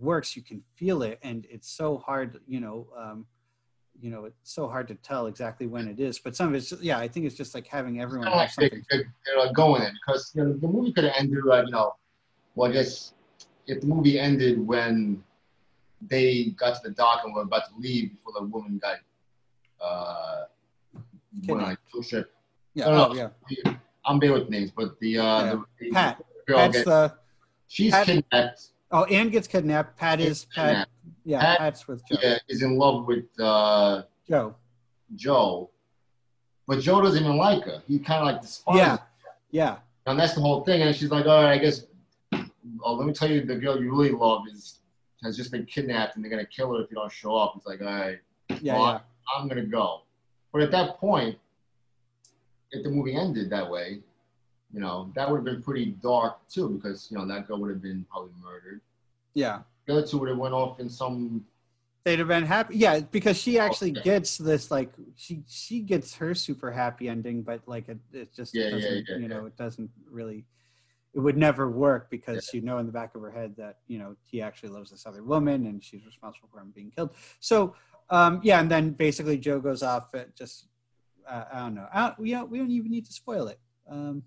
[0.00, 3.26] works you can feel it and it's so hard you know um
[4.00, 6.70] you know it's so hard to tell exactly when it is but some of it's
[6.70, 9.40] just, yeah i think it's just like having everyone kind of like something they, they,
[9.40, 11.94] are going in because you know, the movie could have ended like you know
[12.54, 13.14] well I guess
[13.66, 15.22] if the movie ended when
[16.02, 18.98] they got to the dock and were about to leave before the woman got
[19.80, 20.44] uh
[21.46, 22.12] went on a cruise
[22.76, 23.72] yeah oh, yeah
[24.04, 25.50] I'm bad with names, but the uh, Yeah.
[25.52, 26.22] the, the Pat.
[26.46, 27.14] girl Pat's gets, the
[27.66, 28.60] she's Pat- kidnapped.
[28.92, 30.88] oh Anne gets kidnapped pat is pat
[31.24, 34.54] yeah Pat- pat's with joe Yeah, is in love with uh, joe
[35.14, 35.70] Joe,
[36.66, 37.80] but Joe doesn't even like her.
[37.86, 38.78] He kind of like despises.
[38.80, 39.02] yeah her.
[39.52, 40.82] yeah And that's the whole thing.
[40.82, 41.82] And she's like, all right, I guess.
[42.82, 44.80] Oh, let me tell you, the girl you really love is
[45.22, 47.54] has just been kidnapped, and they're gonna kill her if you don't show up.
[47.56, 48.18] It's like, all right,
[48.60, 48.98] yeah Well, yeah
[49.40, 50.00] I'm gonna go.
[50.52, 51.38] But at that point,
[52.72, 54.00] if the movie ended that way,
[54.72, 57.70] you know, that would have been pretty dark too, because you know that girl would
[57.70, 58.80] have been probably murdered.
[59.34, 61.44] yeah The other two would have went off in some.
[62.04, 64.02] they'd have been happy yeah because she actually yeah.
[64.02, 68.54] gets this like she she gets her super happy ending but like it, it just
[68.54, 69.46] Yeah, yeah, doesn't yeah, you know yeah.
[69.50, 70.44] it doesn't really
[71.14, 73.98] it would never work because you know in the back of her head that you
[73.98, 77.74] know he actually loves this other woman and she's responsible for him being killed so
[78.10, 80.66] um yeah and then basically joe goes off at just
[81.28, 84.22] uh, i don't know I we don't we don't even need to spoil it um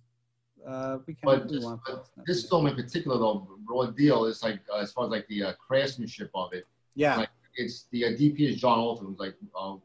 [0.68, 4.60] uh we can But this, but this film in particular, though, raw deal is like
[4.74, 6.66] uh, as far as like the uh, craftsmanship of it.
[6.96, 9.76] yeah like, It's the uh, DP is John Alton, who's like uh,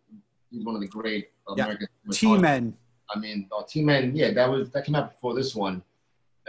[0.51, 1.65] he's one of the great Yeah.
[1.65, 1.89] American.
[2.13, 2.77] t-men
[3.15, 5.83] I mean, uh, T-Man, yeah, that was that came out before this one,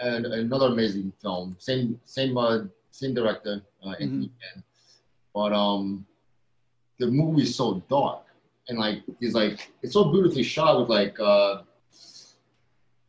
[0.01, 1.55] and another amazing film.
[1.59, 2.59] Same same uh,
[2.91, 4.63] same director, uh, Anthony Mann.
[5.33, 6.05] But um,
[6.97, 8.23] the movie is so dark,
[8.67, 11.61] and like he's like it's so beautifully shot with like uh,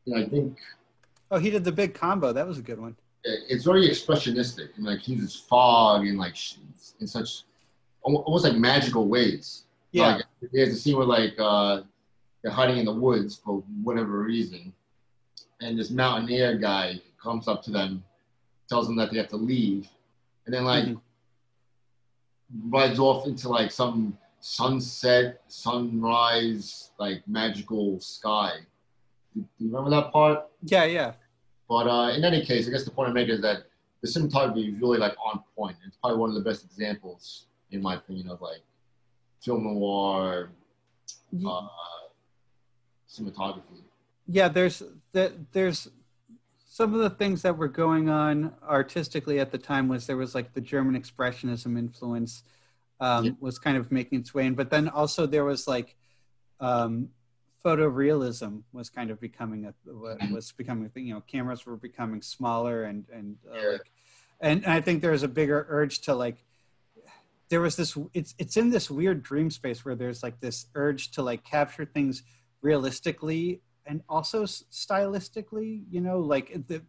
[0.04, 0.58] you know, I think
[1.30, 2.32] oh he did the big combo.
[2.32, 2.96] That was a good one.
[3.24, 6.36] It's very expressionistic, and like he uses fog and like
[7.00, 7.42] in such
[8.02, 9.64] almost like magical ways.
[9.90, 10.16] yeah.
[10.16, 11.82] Like, there's a scene where like uh,
[12.42, 14.72] they're hiding in the woods for whatever reason,
[15.60, 18.04] and this mountaineer guy comes up to them,
[18.68, 19.88] tells them that they have to leave,
[20.44, 21.00] and then like Mhm.
[22.68, 28.52] rides off into like some sunset, sunrise, like magical sky.
[29.34, 30.46] Do do you remember that part?
[30.62, 31.12] yeah yeah
[31.68, 33.64] But uh, in any case, I guess the point I'm making is that
[34.02, 35.76] the cinematography is really like on point.
[35.86, 38.62] It's probably one of the best examples, in my opinion, of like
[39.40, 40.50] film noir
[41.44, 41.66] uh,
[43.08, 43.82] cinematography.
[44.28, 44.82] yeah there's
[45.12, 45.88] that there's
[46.68, 50.34] some of the things that were going on artistically at the time was there was
[50.34, 52.42] like the german expressionism influence
[53.00, 53.30] um, Yeah.
[53.40, 55.96] was kind of making its way in but then also there was like
[56.60, 57.08] um,
[57.64, 60.32] photorealism was kind of becoming a Mm-hmm.
[60.32, 63.72] was becoming a thing you know cameras were becoming smaller and and uh, Yeah.
[63.72, 63.90] like
[64.40, 66.44] and i think there was a bigger urge to like
[67.48, 71.10] there was this it's it's in this weird dream space where there's like this urge
[71.12, 72.22] to like capture things
[72.62, 76.82] realistically and also stylistically you know like the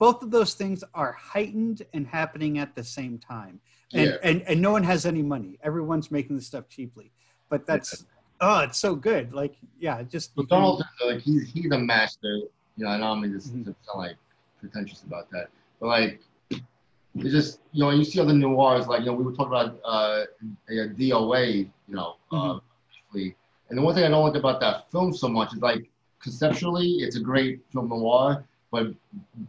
[0.00, 3.60] both of those things are heightened and happening at the same time
[3.92, 4.28] and Yeah.
[4.28, 7.08] and and no one has any money everyone's making this stuff cheaply
[7.50, 7.90] but that's
[8.40, 9.54] oh it's so good like
[9.86, 12.34] yeah just So you can- Donald, like he's he's a master.
[12.76, 13.64] You know, I don't mean to, Mhm.
[13.86, 14.16] sound like
[14.60, 15.46] pretentious about that,
[15.80, 16.12] But like,
[16.50, 19.70] it's just you know you see other noirs like you know we were talking about
[19.84, 20.24] uh,
[20.70, 21.44] a DOA,
[21.88, 22.56] you know, Mhm.
[22.56, 23.18] uh,
[23.68, 25.82] and the one thing I don't like about that film so much is like
[26.24, 28.88] conceptually it's a great film noir, but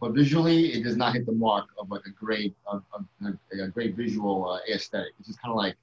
[0.00, 3.62] but visually it does not hit the mark of like a great of, of, a,
[3.62, 5.12] a great visual uh, aesthetic.
[5.18, 5.76] It's just kind of like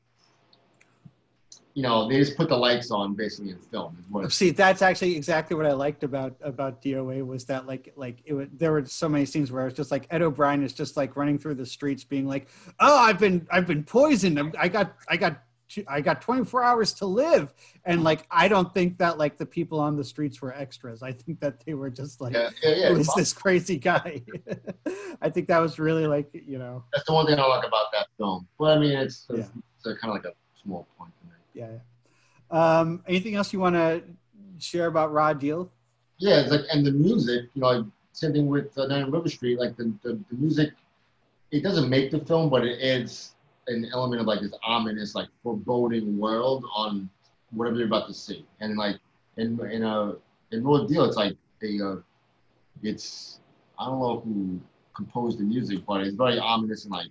[1.74, 3.96] you know they just put the lights on basically in film.
[4.30, 8.34] See, that's actually exactly what I liked about about DOA was that like like it
[8.34, 11.16] would, there were so many scenes where it's just like Ed O'Brien is just like
[11.16, 12.50] running through the streets, being like,
[12.80, 14.38] "Oh, I've been I've been poisoned.
[14.38, 15.44] I'm- I got I got
[15.88, 17.54] I got 24 hours to live,"
[17.86, 21.04] and like I don't think that like the people on the streets were extras.
[21.04, 22.90] I think that they were just like, yeah, yeah, yeah.
[22.90, 24.22] "Who is this crazy guy?"
[25.22, 27.88] I think that was really like you know That's the one thing I like about
[27.94, 28.48] that film.
[28.58, 31.70] But I mean, it's, it's, it's a, kind of like a small point to make.
[31.72, 31.80] yeah.
[32.52, 34.04] Um, anything else you want to
[34.58, 35.72] share about Raw Deal?
[36.18, 39.30] Yeah, it's like and the music, you know, like, same thing with uh, Nine River
[39.30, 39.60] Street.
[39.60, 40.74] Like the, the the music,
[41.52, 43.36] it doesn't make the film, but it adds
[43.70, 47.10] an element of like this ominous, like foreboding world on
[47.52, 48.46] whatever you're about to see.
[48.60, 48.98] And like
[49.38, 50.16] in in a
[50.52, 51.96] in Raw Deal, it's like a uh,
[52.84, 53.40] it's
[53.78, 54.60] I don't know who
[54.96, 57.08] composed the music, but it's very ominous and like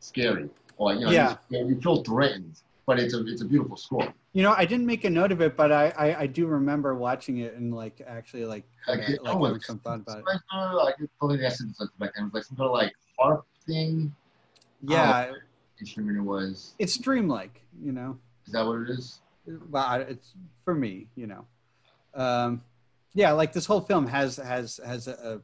[0.00, 0.48] scary.
[0.76, 1.36] Or you know, Yeah.
[1.48, 4.12] you, you feel threatened, but it's a it's a beautiful score.
[4.32, 6.94] You know, I didn't make a note of it, but I, I, I do remember
[6.94, 10.24] watching it and like actually like Like, it- like having it's- some thought about it.
[10.26, 12.30] Like, uh, like it's totally the essence of back then.
[12.32, 14.14] Like some kind of like harp thing.
[14.82, 15.32] Yeah,
[15.80, 16.74] Instrument it was.
[16.78, 17.62] it's dreamlike.
[17.82, 19.20] You know, Is that what it is?
[19.70, 21.06] well, it's for me.
[21.16, 21.44] You know,
[22.14, 22.62] um,
[23.14, 25.40] yeah, like this whole film has has has a,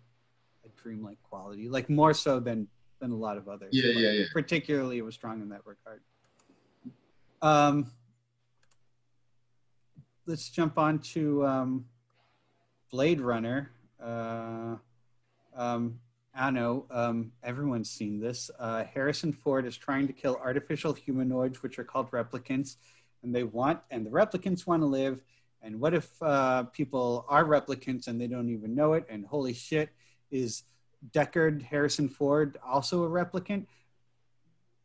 [0.64, 2.68] a dreamlike quality, like more so than
[3.00, 3.70] than a lot of others.
[3.72, 4.24] Yeah, but yeah, yeah.
[4.32, 6.00] Particularly, it was strong in that regard.
[7.42, 7.90] Um,
[10.26, 11.84] let's jump on to um,
[12.90, 13.70] Blade Runner.
[14.02, 14.76] Uh,
[15.54, 15.98] um,
[16.36, 18.50] I know um, everyone's seen this.
[18.58, 22.76] Uh, Harrison Ford is trying to kill artificial humanoids, which are called replicants,
[23.22, 25.20] and they want, and the replicants want to live.
[25.62, 29.06] And what if uh, people are replicants and they don't even know it?
[29.08, 29.88] And holy shit,
[30.30, 30.64] is
[31.10, 33.66] Deckard Harrison Ford also a replicant?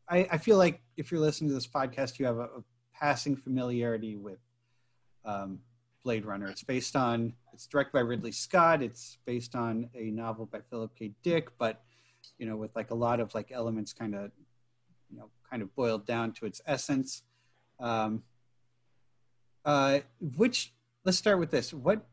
[0.10, 3.36] I, I feel like if you're listening to this podcast, you have a, a passing
[3.36, 4.40] familiarity with
[5.26, 5.60] um,
[6.04, 6.48] Blade Runner.
[6.48, 8.82] It's based on, it's directed by Ridley Scott.
[8.82, 11.12] It's based on a novel by Philip K.
[11.24, 11.84] Dick, but
[12.38, 14.32] you know, with like a lot of like elements kind of,
[15.10, 17.24] you know, kind of boiled down to its essence.
[17.80, 18.24] Um,
[19.66, 20.00] uh,
[20.38, 20.74] which
[21.06, 21.74] let's start with this.
[21.74, 22.06] What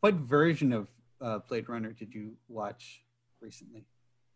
[0.00, 0.88] what version of
[1.20, 3.02] uh, Blade Runner did you watch
[3.40, 3.84] recently?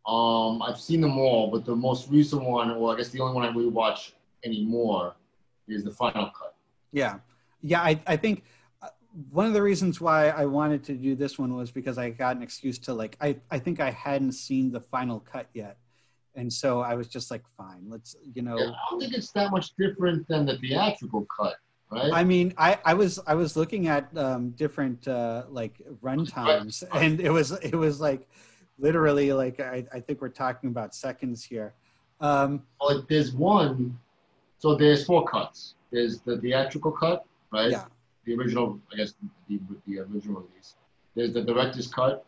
[0.06, 3.34] Um, I've seen them all, but the most recent one, or I guess the only
[3.34, 5.14] one I really watch anymore,
[5.68, 6.54] is the final cut.
[6.92, 7.18] Yeah,
[7.60, 7.82] yeah.
[7.82, 8.44] I I think
[9.30, 12.36] one of the reasons why I wanted to do this one was because I got
[12.36, 15.78] an excuse to like I I think I hadn't seen the final cut yet,
[16.34, 18.58] and so I was just like, fine, let's you know.
[18.58, 21.56] Yeah, I don't think it's that much different than the theatrical cut,
[21.90, 22.12] right?
[22.12, 26.84] I mean, I, I was I was looking at um, different uh, like run times,
[26.92, 28.28] and it was it was like
[28.78, 31.74] literally like I, I think we're talking about seconds here.
[32.20, 33.98] Um, well, there's one.
[34.58, 35.74] So there's four cuts.
[35.90, 37.70] There's the theatrical cut, right?
[37.70, 37.84] Yeah.
[38.28, 39.14] The original, I guess,
[39.48, 40.74] the, the original release.
[41.14, 42.26] There's the director's cut.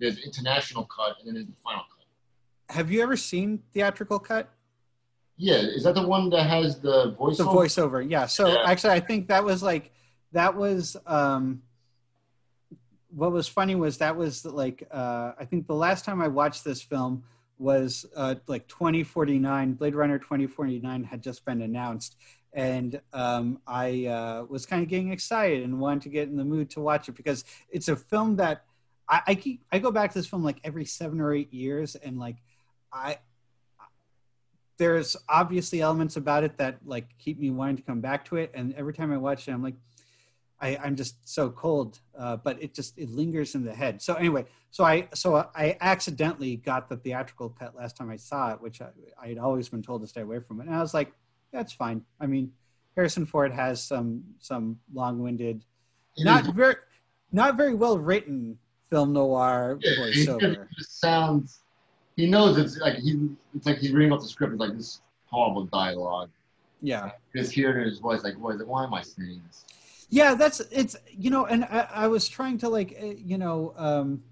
[0.00, 2.74] There's international cut, and then there's the final cut.
[2.74, 4.48] have you ever seen theatrical cut?
[5.36, 7.36] Yeah, is that the one that has the voiceover?
[7.36, 8.24] The voiceover, yeah.
[8.24, 8.62] So Yeah.
[8.64, 9.92] actually, I think that was like
[10.32, 11.62] that was um,
[13.10, 16.64] what was funny was that was like uh, I think the last time I watched
[16.64, 17.24] this film
[17.58, 19.74] was uh, like 2049.
[19.74, 22.16] Blade Runner 2049 had just been announced,
[22.52, 26.44] and um, I uh, was kind of getting excited and wanted to get in the
[26.44, 28.64] mood to watch it because it's a film that
[29.08, 31.94] I, I keep I go back to this film like every seven or eight years,
[31.94, 32.36] and like
[32.92, 33.18] I
[34.78, 38.50] there's obviously elements about it that like keep me wanting to come back to it
[38.54, 39.74] and every time i watch it i'm like
[40.60, 44.00] I, i'm just so cold uh, but it just it lingers in the head.
[44.00, 48.52] So anyway so i so i accidentally got the theatrical cut last time i saw
[48.52, 48.88] it which i,
[49.20, 51.12] I had always been told to stay away from it and i was like
[51.52, 52.52] that's fine i mean
[52.96, 55.64] harrison ford has some some long-winded
[56.18, 56.74] not very
[57.32, 58.58] not very well written
[58.90, 61.60] film noir Yeah, he voiceover just sounds.
[62.16, 63.28] He knows it's like he.
[63.54, 64.54] It's like he's reading off the script.
[64.54, 66.30] It's like this horrible dialogue.
[66.82, 68.66] yeah Just hearing his voice, like, what is it?
[68.66, 69.64] Why am I saying this?
[70.10, 73.74] yeah that's it's you know and i, I was trying to like uh, you know
[73.76, 74.22] um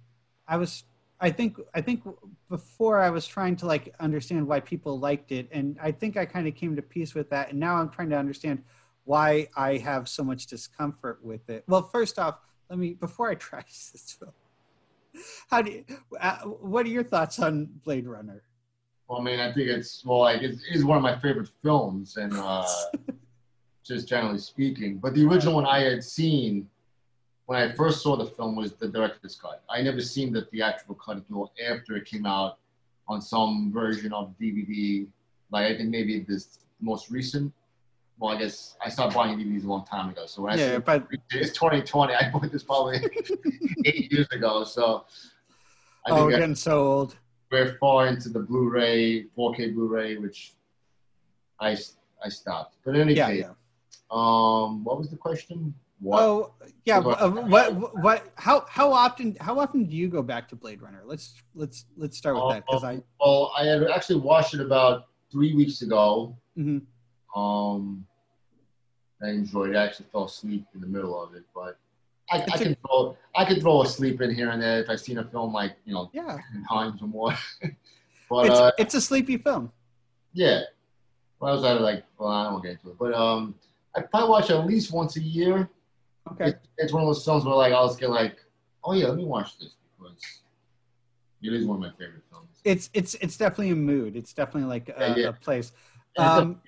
[0.48, 0.84] i was
[1.20, 2.02] i think i think
[2.48, 6.24] before i was trying to like understand why people liked it and i think i
[6.24, 8.62] kind of came to peace with that and now i'm trying to understand
[9.04, 12.40] why i have so much discomfort with it well first off
[12.70, 14.32] let me before i trash this film
[15.50, 15.84] How do you,
[16.20, 18.42] uh, what are your thoughts on Blade Runner?
[19.08, 22.16] Well, I mean, I think it's well, like it is one of my favorite films,
[22.16, 22.66] and uh,
[23.86, 24.98] just generally speaking.
[24.98, 26.68] But the original one I had seen
[27.46, 29.62] when I first saw the film was the director's cut.
[29.70, 32.58] I never seen the theatrical cut until after it came out
[33.08, 35.06] on some version of DVD.
[35.50, 37.52] Like I think maybe this most recent.
[38.18, 40.26] Well, I guess I stopped buying DVDs a long time ago.
[40.26, 42.98] So when I Yeah, but it's 2020, I bought this probably
[43.84, 44.64] eight years ago.
[44.64, 45.04] So
[46.06, 47.16] I oh, think we're I- getting so old.
[47.52, 50.54] we're far into the Blu-ray, 4K Blu-ray, which
[51.60, 51.76] I
[52.24, 52.76] I stopped.
[52.84, 53.52] But in any Yeah, case, yeah.
[54.10, 55.74] um, what was the question?
[56.00, 56.22] What?
[56.22, 56.98] Oh, yeah.
[56.98, 60.82] What- Uh, what, what, how, how often, how often do you go back to Blade
[60.82, 61.02] Runner?
[61.04, 65.06] Let's, let's, let's start with that because I, Well, I had actually watched it about
[65.32, 66.36] three weeks ago.
[66.56, 66.82] Mhm.
[67.34, 68.06] Um,
[69.22, 69.76] I enjoyed it.
[69.76, 71.78] I actually fell asleep in the middle of it, but
[72.30, 74.80] I, I It's a- can throw I can throw a sleep in here and there
[74.80, 76.38] if I've seen a film like you know yeah,
[76.68, 77.34] times or more.
[78.30, 79.72] but it's, uh, it's a sleepy film.
[80.34, 80.62] Yeah.
[81.40, 83.54] Well, I was out of like, well, I don't get into it, but um,
[83.94, 85.68] I probably watch it at least once a year.
[86.32, 86.48] Okay.
[86.48, 88.38] It, it's one of those films where like I'll just get like,
[88.84, 90.16] oh yeah, let me watch this because
[91.42, 92.48] it is one of my favorite films.
[92.64, 94.16] It's, it's, it's definitely a mood.
[94.16, 95.28] It's definitely like a, Yeah, yeah.
[95.28, 95.72] a place.
[96.16, 96.60] It Um,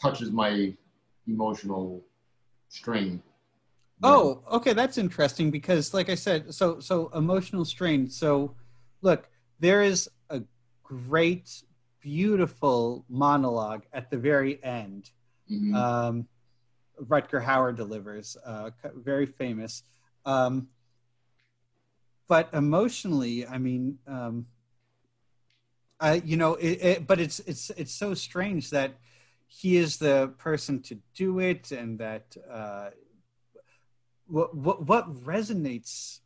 [0.00, 0.74] touches my
[1.26, 2.02] emotional
[2.68, 3.22] strain.
[4.02, 8.08] Oh, okay, that's interesting because, like I said, so so emotional strain.
[8.08, 8.54] So,
[9.02, 9.28] look,
[9.58, 10.42] there is a
[10.84, 11.64] great,
[12.00, 15.10] beautiful monologue at the very end.
[15.50, 15.74] Mhm.
[15.74, 16.28] Um,
[17.02, 19.82] Rutger Hauer delivers, uh, very famous.
[20.24, 20.68] Um,
[22.28, 24.46] but emotionally, I mean, um,
[26.00, 28.92] I, you know, it, it, but it's it's it's so strange that
[29.46, 32.90] he is the person to do it, and that uh,
[34.26, 36.20] what what what resonates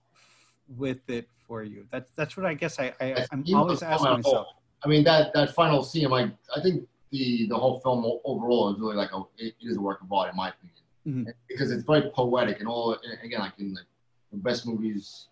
[0.69, 1.87] with it for you?
[1.91, 4.49] That's that's what I guess I, I I'm always asking myself.
[4.85, 8.81] I mean that that final scene, like I think the the whole film overall is
[8.81, 10.69] really like a it, is a work of art in my opinion
[11.07, 11.35] Mhm.
[11.49, 12.97] because it's very poetic and all
[13.27, 13.87] again like in like
[14.31, 15.27] the best movies,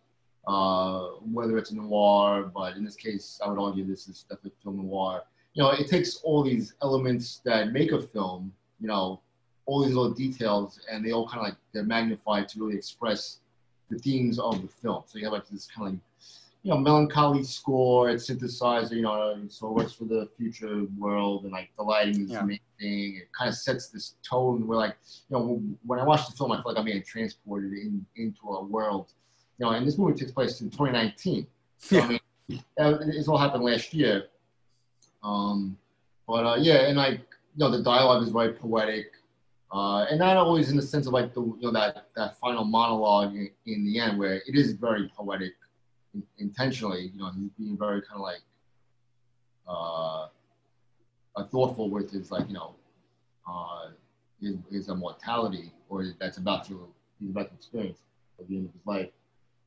[0.47, 1.01] uh,
[1.37, 4.77] whether it's a noir, but in this case I would argue this is definitely film
[4.87, 5.23] noir.
[5.55, 9.21] You know, it takes all these elements that make a film, you know,
[9.67, 13.39] all these little details, and they all kind of like they're magnified to really express
[13.91, 15.03] the themes of the film.
[15.07, 16.03] So you have like this kind of like
[16.63, 18.11] you know, melancholy score.
[18.11, 22.25] It's synthesizer, you know, so it works for the future world, and like the lighting
[22.25, 22.41] is Yeah.
[22.43, 22.61] amazing.
[22.81, 24.97] It kind of sets this tone where, like,
[25.31, 28.49] you know, when I watch the film, I feel like I'm being transported in, into
[28.49, 29.13] a world.
[29.59, 31.47] You know, and this movie takes place in 2019.
[31.79, 32.05] So, Yeah.
[32.05, 32.21] I mean,
[32.79, 34.25] it's all happened last year.
[35.23, 35.79] Um,
[36.27, 39.13] but uh, yeah, and like, you know, the dialogue is very poetic.
[39.73, 42.65] Uh, and not always in the sense of like the you know that that final
[42.65, 45.53] monologue in, in the end where it is very poetic
[46.15, 47.11] in, intentionally.
[47.15, 48.43] You know, he's being very kind of like
[49.69, 50.27] uh,
[51.37, 52.75] uh, thoughtful with his like you know
[53.49, 53.89] uh,
[54.41, 56.89] his, his immortality or that's about to
[57.21, 57.99] he's about to experience
[58.39, 59.09] at the end of his life.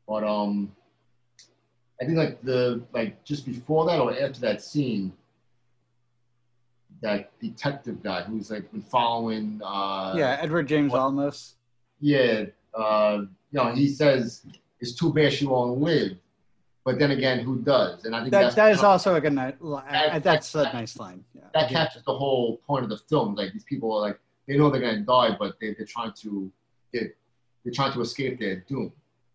[0.08, 0.76] But um,
[2.02, 5.14] I think like the like just before that or after that scene,
[7.02, 9.62] that detective guy who's like been following.
[9.64, 11.54] Uh, yeah, Edward James what- Olmos.
[12.00, 14.46] yeah, uh, you know, he says
[14.80, 16.18] it's too bad she won't live,
[16.86, 18.04] but then again, who does?
[18.06, 19.58] And I think That that's that is also a good night.
[19.64, 21.24] Uh, that- That's a nice line.
[21.34, 21.42] Yeah.
[21.54, 23.36] that captures the whole point of the film.
[23.36, 26.52] Like these people are like they know they're gonna die, but they, they're trying to
[26.94, 27.16] get
[27.64, 28.92] they're trying to escape their doom.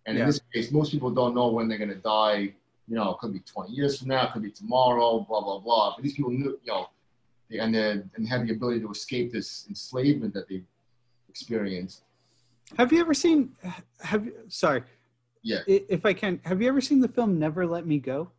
[0.06, 0.24] And Yeah.
[0.24, 2.54] in this case, most people don't know when they're gonna die.
[2.90, 5.58] You know, it could be 20 years from now, it could be tomorrow, blah blah
[5.58, 5.94] blah.
[5.94, 6.88] But these people knew, you know,
[7.50, 10.64] they, and they and have the ability to escape this enslavement that they've
[11.28, 12.02] experienced.
[12.76, 13.54] Have you ever seen?
[14.00, 14.28] Have?
[14.48, 14.82] Sorry.
[15.42, 15.60] Yeah.
[15.66, 18.30] If I can, have you ever seen the film Never Let Me Go?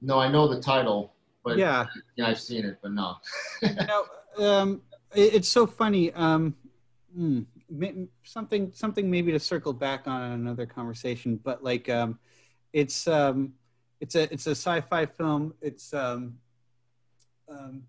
[0.00, 1.86] No, I know the title, but yeah.
[2.16, 3.16] yeah, I've seen it, but no.
[3.62, 4.06] you know,
[4.44, 4.82] um,
[5.14, 6.12] it, it's so funny.
[6.12, 6.56] Um,
[7.14, 7.88] ma-
[8.24, 12.18] something, something maybe to circle back on in another conversation, but like, um,
[12.72, 13.52] it's, um,
[14.00, 15.54] it's a, it's a sci-fi film.
[15.60, 16.38] It's, um,
[17.50, 17.82] um,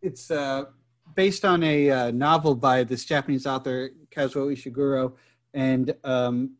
[0.00, 0.66] it's uh,
[1.14, 5.14] based on a uh, novel by this Japanese author Kazuo Ishiguro,
[5.56, 6.52] and um,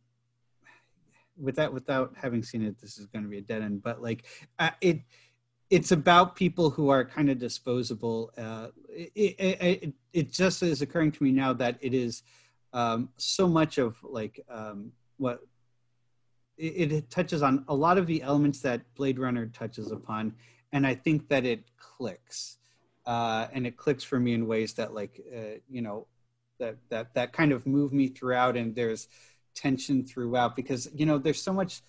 [1.39, 3.83] with that, without having seen it, this is going to be a dead end.
[3.83, 4.25] But like,
[4.59, 5.03] uh, it
[5.69, 8.33] it's about people who are kind of disposable.
[8.39, 12.23] Uh, it, it, it, it just is occurring to me now that it is
[12.73, 15.41] um, so much of like um, what
[16.57, 20.35] it, it touches on a lot of the elements that Blade Runner touches upon,
[20.73, 22.57] and I think that it clicks,
[23.05, 26.07] uh, and it clicks for me in ways that like uh, you know
[26.59, 28.57] that that that kind of move me throughout.
[28.57, 29.09] And there's
[29.57, 31.81] tension throughout because you know there's so much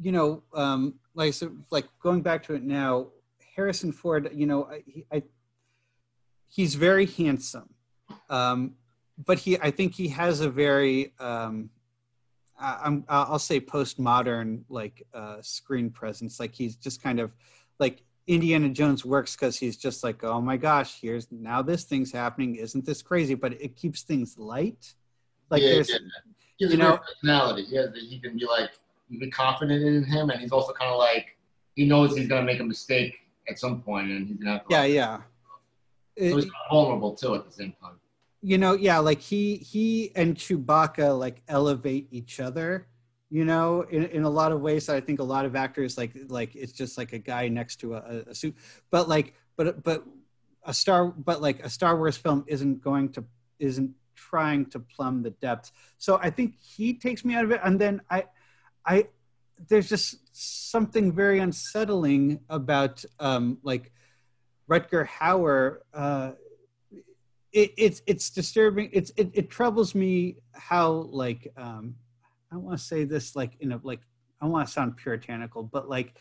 [0.00, 3.06] you know um like so like going back to it now
[3.54, 4.82] harrison ford you know i,
[5.16, 5.22] I
[6.48, 7.72] he's very handsome
[8.28, 8.74] um
[9.24, 11.70] but he i think he has a very um
[12.58, 17.32] I, i'm i'll say postmodern like uh screen presence like he's just kind of
[17.78, 22.12] like indiana jones works because he's just like oh my gosh here's now this thing's
[22.12, 24.94] happening isn't this crazy but it keeps things light
[25.50, 25.96] like yeah, there's yeah.
[26.58, 27.62] He has you a know- personality.
[27.64, 28.70] He has he can be like
[29.08, 31.36] be confident in him, and he's also kind of like
[31.76, 33.14] he knows he's gonna make a mistake
[33.48, 34.74] at some point, and he's gonna have to.
[34.74, 35.16] yeah like, yeah
[36.30, 37.96] So he's It- vulnerable too at the same time.
[38.42, 42.88] you know yeah like he he and chewbacca like elevate each other
[43.30, 46.12] you know in, in a lot of ways i think a lot of actors like
[46.28, 48.56] like it's just like a guy next to a, a- suit.
[48.90, 50.04] But like but but
[50.64, 53.24] a star but like a star wars film isn't going to
[53.58, 55.72] isn't trying to plumb the depths.
[55.98, 57.60] So i think he takes me out of it.
[57.62, 58.24] And then i
[58.86, 59.06] i
[59.68, 60.18] there's just
[60.70, 63.92] something very unsettling about um like
[64.70, 66.32] rutger hauer uh
[67.52, 68.90] it, it's it's disturbing.
[68.92, 71.96] It's it, it troubles me how like um
[72.52, 74.00] I want to say this like in a like
[74.40, 76.14] I don't want to sound puritanical, but like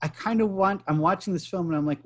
[0.00, 2.02] I kind of want I'm watching this film and I'm like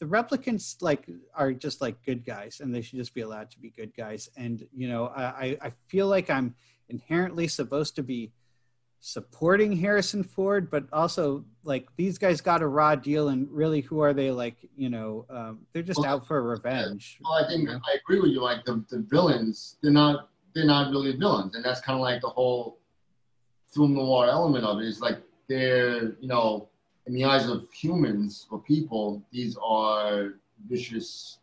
[0.00, 3.58] the replicants like are just like good guys and they should just be allowed to
[3.58, 6.54] be good guys and you know I I- feel like I'm
[6.88, 8.32] inherently supposed to be
[9.00, 14.00] supporting Harrison Ford, but also like these guys got a raw deal, and really, who
[14.00, 14.32] are they?
[14.32, 17.18] Like, you know, um, they're just Well, out for revenge.
[17.22, 17.78] Well, I think Yeah.
[17.86, 18.40] I agree with you.
[18.40, 22.20] Like the, the villains, they're not they're not really villains, and that's kind of like
[22.20, 22.78] the whole
[23.68, 24.86] film noir element of it.
[24.86, 26.68] Is like they're you know
[27.06, 30.34] in the eyes of humans or people, these are
[30.68, 31.38] vicious,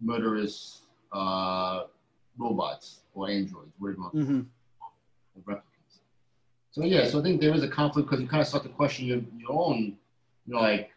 [0.00, 1.84] murderous uh,
[2.38, 4.40] robots or androids, whatever hmm
[5.34, 6.00] of replicants.
[6.72, 8.68] So yeah, so I think there is a conflict because you kind of start to
[8.68, 9.96] question your, your own,
[10.46, 10.90] you know, like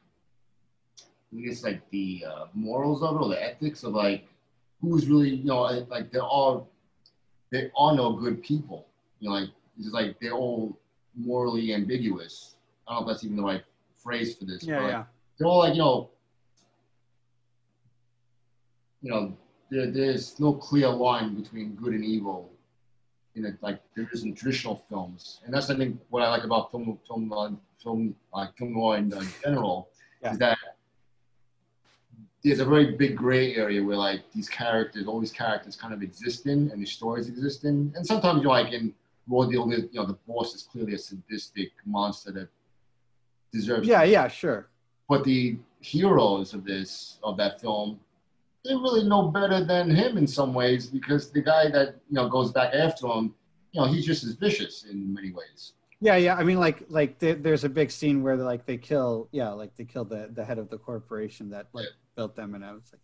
[1.34, 4.28] I guess like the uh, morals of it or the ethics of like
[4.82, 6.64] who's really, you know, like, like there are
[7.56, 8.88] there are no good people.
[9.20, 10.78] You know, like it's just like they're all
[11.16, 12.56] morally ambiguous.
[12.88, 13.64] I don't know if that's even the right
[14.04, 14.64] phrase for this.
[14.64, 15.04] Yeah, but like, yeah.
[15.38, 16.10] they're all like you know,
[19.02, 19.38] you know,
[19.72, 22.52] there, there's no clear line between good and evil
[23.36, 26.44] in it, like there is in traditional films, and that's I think what I like
[26.44, 27.52] about film, film, uh,
[27.82, 29.90] film, like film noir in uh, general,
[30.22, 30.32] Yeah.
[30.32, 30.58] is that
[32.46, 36.04] there's a very big gray area where like these characters, all these characters, kind of
[36.04, 38.94] exist in, and these stories exist in, and sometimes you're like in
[39.28, 42.50] Raw Deal, you know, the boss is clearly a sadistic monster that
[43.52, 43.88] deserves.
[43.88, 44.68] Yeah, yeah, sure.
[45.10, 48.00] But the heroes of this of that film,
[48.64, 52.30] they're really know better than him in some ways because the guy that you know
[52.30, 53.34] goes back after him,
[53.72, 55.74] you know, he's just as vicious in many ways.
[56.00, 56.36] Yeah, yeah.
[56.36, 59.76] I mean, like, like there, there's a big scene where like they kill, yeah, like
[59.78, 62.84] they kill the the head of the corporation that like built them, and I was
[62.92, 63.02] like,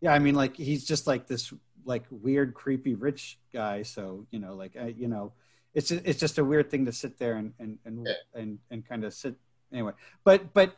[0.00, 1.52] yeah, I mean, like he's just like this
[1.84, 3.82] like weird, creepy rich guy.
[3.82, 5.32] So you know, like I, you know,
[5.74, 8.40] it's it's just a weird thing to sit there and and and Yeah.
[8.40, 9.34] and, and kind of sit
[9.72, 9.92] anyway.
[10.24, 10.76] But but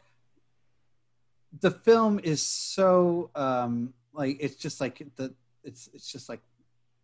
[1.61, 6.41] the film is so um like it's just like the it's it's just like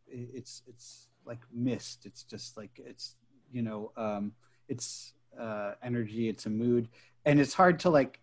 [0.06, 3.16] it's it's like mist it's just like it's
[3.50, 4.32] you know um
[4.68, 6.88] it's uh energy it's a mood
[7.24, 8.20] and it's hard to like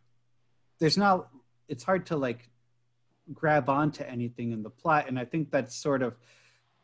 [0.79, 1.27] there's not
[1.71, 2.49] it's hard to like
[3.33, 6.15] grab onto anything in the plot and i think that's sort of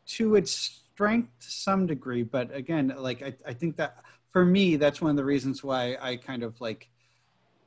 [0.06, 0.50] to its
[0.94, 5.10] strength to some degree but again like i, I think that for me that's one
[5.10, 6.88] of the reasons why i kind of like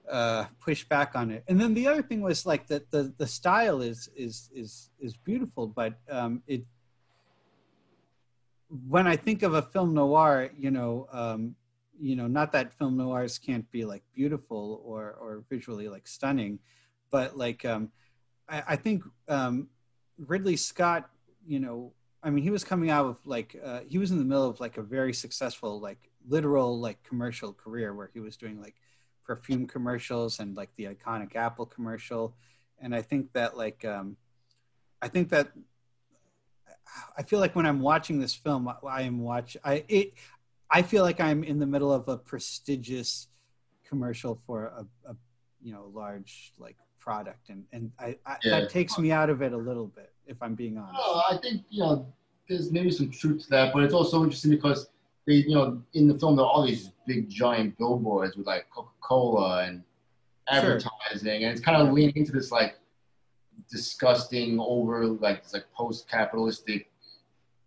[0.10, 1.44] uh push back on it.
[1.48, 5.16] And then the other thing was like that the the style is is is is
[5.16, 6.64] beautiful but um it
[8.90, 11.56] when i think of a film noir you know um
[12.00, 16.60] you know not that film noirs can't be like beautiful or or visually like stunning
[17.12, 17.92] but like um
[18.50, 19.68] i, I think um
[20.18, 21.10] ridley scott
[21.46, 21.94] you know
[22.24, 24.60] i mean he was coming out of like uh, he was in the middle of
[24.60, 28.76] like a very successful like literal like commercial career where he was doing like
[29.24, 32.36] perfume commercials and like the iconic apple commercial.
[32.80, 34.18] And i think that like um
[35.02, 35.52] i think that
[37.16, 40.14] i feel like when i'm watching this film i, I am watch i it
[40.70, 43.28] i feel like i'm in the middle of a prestigious
[43.88, 45.16] commercial for a, a
[45.62, 48.60] you know large like product and and I, I Yeah.
[48.62, 51.38] that takes me out of it a little bit if i'm being honest No, I
[51.42, 52.06] think you know
[52.48, 54.90] there's maybe some truth to that, but it's also interesting because
[55.26, 58.66] they, you know, in the film there are all these big giant billboards with like
[58.70, 59.84] Coca-Cola and
[60.52, 60.76] Sure.
[60.76, 62.78] advertising, and it's kind of leaning into this like
[63.70, 66.92] disgusting over like this like post-capitalistic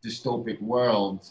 [0.04, 1.26] dystopic world,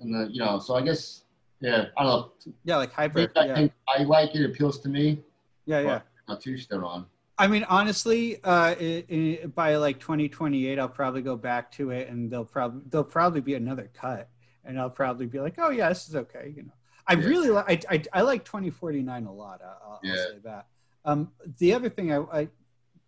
[0.00, 1.22] and the, you know, so I guess
[1.60, 2.32] yeah, I don't know.
[2.64, 3.30] Yeah, like hybrid.
[3.36, 4.42] I Yeah, think I like it.
[4.42, 5.22] It appeals to me.
[5.64, 6.00] yeah, yeah.
[6.28, 7.06] Not too they're on.
[7.38, 9.04] I mean, honestly, uh, i
[9.42, 13.40] i by like 2028, I'll probably go back to it, and there'll probably there'll probably
[13.40, 14.28] be another cut,
[14.64, 16.52] and I'll probably be like, oh yeah, this is okay.
[16.56, 16.72] You know,
[17.06, 17.26] I Yeah.
[17.26, 19.60] really like I, I I like 2049 a lot.
[19.62, 20.16] I- I'll, I'll Yeah.
[20.16, 20.66] say that.
[21.04, 22.48] Um, the other thing I, I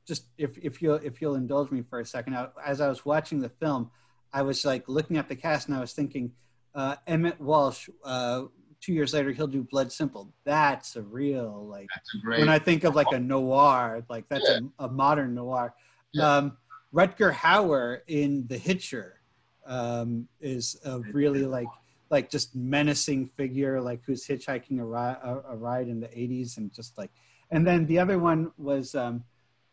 [0.07, 3.05] just if if you'll if you'll indulge me for a second, I, as I was
[3.05, 3.91] watching the film,
[4.33, 6.33] I was like looking at the cast, and I was thinking,
[6.75, 7.89] uh, Emmet Walsh.
[8.05, 8.45] Uh,
[8.81, 10.33] two years later, he'll do Blood Simple.
[10.45, 12.41] That's a real like That's a great.
[12.41, 14.61] when I think of like a noir, like that's Yeah.
[14.79, 15.75] a, a modern noir.
[16.13, 16.37] Yeah.
[16.37, 16.57] Um,
[16.95, 19.21] Rutger Hauer in The Hitcher
[19.67, 21.69] um, is a really like
[22.11, 26.57] like just menacing figure, like who's hitchhiking a, ri- a, a ride in the '80s,
[26.57, 27.11] and just like.
[27.53, 29.25] And then the other one was, um,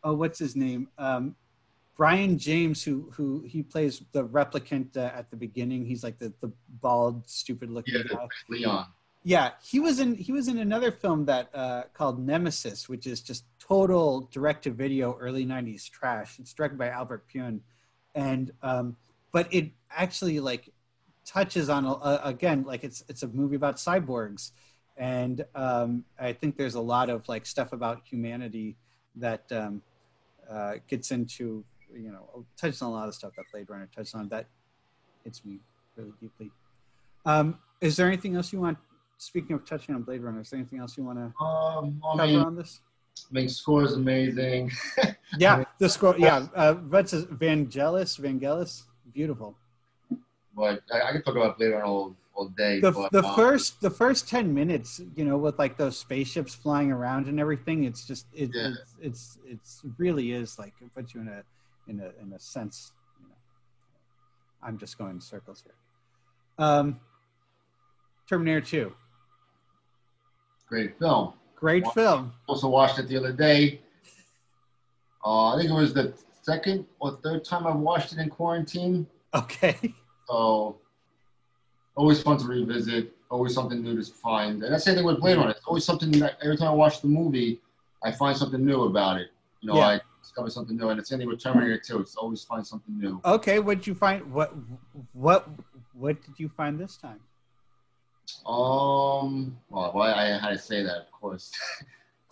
[0.02, 0.88] oh, what's his name?
[0.98, 1.34] Um,
[1.96, 5.84] Brion James, who who he plays the replicant uh, at the beginning.
[5.84, 8.28] He's like the the bald, stupid looking yeah, guy.
[8.48, 8.86] Leon.
[9.24, 13.20] Yeah, he was in he was in another film that uh, called Nemesis, which is
[13.20, 16.38] just total direct to video early '90s trash.
[16.38, 17.60] It's directed by Albert Pyun,
[18.14, 18.96] and um,
[19.32, 20.72] but it actually like
[21.24, 24.52] touches on uh, again like it's it's a movie about cyborgs,
[24.96, 28.76] and um, I think there's a lot of like stuff about humanity
[29.16, 29.82] that um,
[30.48, 34.14] uh, gets into you know touches on a lot of stuff that Blade Runner touches
[34.14, 34.46] on that
[35.24, 35.58] hits me
[35.96, 36.50] really deeply.
[37.26, 38.78] Um, is there anything else you want?
[39.18, 42.26] Speaking of touching on Blade Runner, is there anything else you want to Um, cover
[42.26, 42.80] mean, on this?
[43.28, 44.70] I mean, score is amazing.
[45.36, 46.14] Yeah, the score.
[46.18, 48.18] Yeah, uh, what's his, Vangelis?
[48.18, 49.56] Vangelis, beautiful.
[50.56, 52.80] But I, I could talk about Blade Runner all, all day.
[52.80, 56.54] The but, the um, first the first ten minutes, you know, with like those spaceships
[56.54, 58.70] flying around and everything, it's just it, Yeah.
[58.70, 61.42] it's it's it's really is like it puts you in a
[61.88, 62.92] in a in a sense.
[63.20, 63.34] You know,
[64.62, 65.74] I'm just going in circles here.
[66.66, 67.00] Um,
[68.28, 68.94] Terminator Two,
[70.68, 71.32] great film.
[71.56, 72.32] great film.
[72.46, 73.80] Also watched it the other day.
[75.24, 76.12] Uh, I think it was the
[76.42, 79.06] second or third time I watched it in quarantine.
[79.34, 79.94] Okay.
[80.28, 80.76] So
[81.96, 83.16] always fun to revisit.
[83.30, 84.62] Always something new to find.
[84.62, 85.52] And that's the same thing with Blade Runner.
[85.52, 87.62] It's always something that every time I watch the movie,
[88.04, 89.28] I find something new about it.
[89.62, 89.86] You know, Yeah.
[89.86, 90.90] I discover something new.
[90.90, 92.00] And it's the same thing with Terminator 2.
[92.00, 93.22] It's always find something new.
[93.24, 94.30] Okay, what did you find?
[94.30, 94.52] What
[95.14, 95.48] what
[95.94, 97.20] what did you find this time?
[98.46, 101.52] Um, well, well, I had to say that, of course.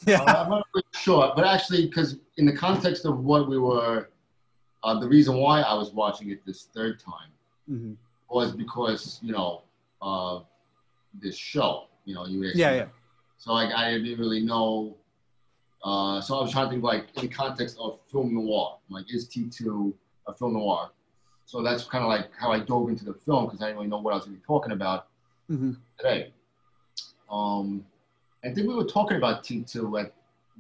[0.07, 0.21] Yeah.
[0.21, 4.11] Uh, I'm not really sure, but actually, because in the context of what we were,
[4.85, 7.31] uh, the reason why I was watching it this third time
[7.67, 7.95] hmm
[8.29, 9.63] was because you know
[10.03, 10.41] uh,
[11.15, 11.87] this show.
[12.05, 12.87] You know, you Yeah, yeah.
[13.39, 14.97] So like I didn't really know.
[15.83, 18.79] Uh, so I was trying to think like in the context of film noir.
[18.89, 19.95] Like, is T two
[20.27, 20.91] a film noir?
[21.47, 23.89] So that's kind of like how I dove into the film because I didn't really
[23.89, 25.07] know what I was going to be talking about
[25.49, 26.33] hmm today.
[27.31, 27.85] Um,
[28.45, 30.13] I think we were talking about T two at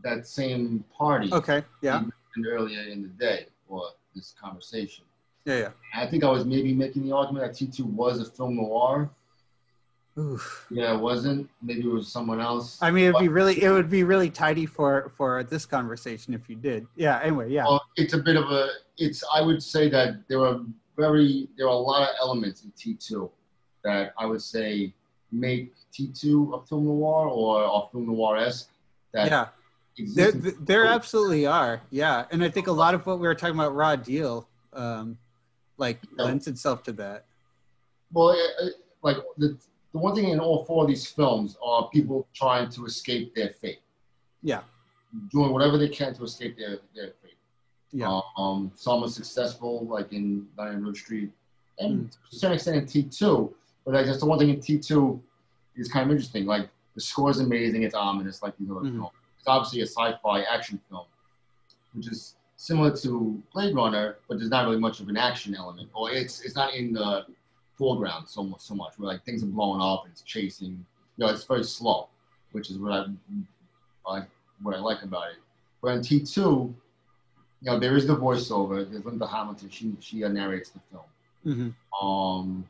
[0.02, 1.62] that same party Okay.
[1.82, 2.02] Yeah.
[2.46, 3.82] earlier in the day or
[4.14, 5.04] this conversation.
[5.44, 5.58] Yeah.
[5.58, 5.68] Yeah.
[5.94, 9.10] I think I was maybe making the argument that T two was a film noir.
[10.18, 10.66] Oof.
[10.70, 11.48] Yeah, it wasn't.
[11.62, 12.78] Maybe it was someone else.
[12.80, 16.48] I mean, it'd be really it would be really tidy for for this conversation if
[16.48, 16.86] you did.
[16.96, 17.20] Yeah.
[17.22, 17.50] Anyway.
[17.50, 17.64] Yeah.
[17.64, 18.68] Well, it's a bit of a.
[18.96, 19.22] It's.
[19.32, 20.60] I would say that there are
[20.96, 21.48] very.
[21.58, 23.30] There are a lot of elements in T two
[23.86, 24.92] that I would say
[25.30, 28.68] make T two a film noir or a film noir esque.
[29.12, 29.48] That Yeah.
[30.14, 30.94] There, there T2.
[30.94, 31.80] absolutely are.
[31.90, 35.16] Yeah, and I think a lot of what we were talking about, raw deal, um,
[35.78, 36.24] like Yeah.
[36.24, 37.24] lends itself to that.
[38.12, 39.56] Well, it, it, like the
[39.92, 43.50] the one thing in all four of these films are people trying to escape their
[43.60, 43.80] fate,
[44.42, 44.62] Yeah.
[45.32, 47.38] doing whatever they can to escape their their fate.
[47.92, 48.20] Yeah.
[48.36, 51.30] Um, some are successful, like in Nine Hundred Street,
[51.78, 52.10] and Mm.
[52.10, 53.54] to a certain extent in T two.
[53.86, 55.22] But I guess the one thing in T two
[55.76, 56.44] is kind of interesting.
[56.44, 57.84] Like the score is amazing.
[57.84, 58.96] It's ominous, like these other Mhm.
[58.96, 59.10] films.
[59.38, 61.06] It's obviously a sci-fi action film,
[61.94, 65.88] which is similar to Blade Runner, but there's not really much of an action element,
[65.94, 67.26] or it's it's not in the
[67.76, 68.60] foreground so much.
[68.60, 70.84] So much where like things are blowing up and it's chasing.
[71.16, 72.08] You know, it's very slow,
[72.52, 73.06] which is what I,
[74.14, 74.26] I
[74.62, 75.38] what I like about it.
[75.80, 76.74] But in T two,
[77.60, 78.90] you know, there is the voiceover.
[78.90, 79.70] There's Linda Hamilton.
[79.70, 81.04] She she narrates the film.
[81.44, 82.68] hmm Um,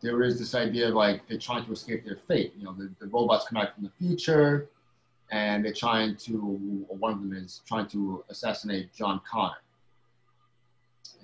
[0.00, 2.54] there is this idea of like they're trying to escape their fate.
[2.56, 4.68] You know, the, the robots come out from the future,
[5.30, 6.32] and they're trying to.
[6.88, 9.56] One of them is trying to assassinate John Connor,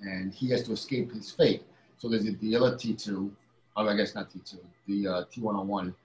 [0.01, 1.63] and he has to escape his fate.
[1.97, 3.31] So there's the other T two.
[3.77, 4.59] Oh, I guess not T two.
[4.87, 5.95] The uh, T one hundred one.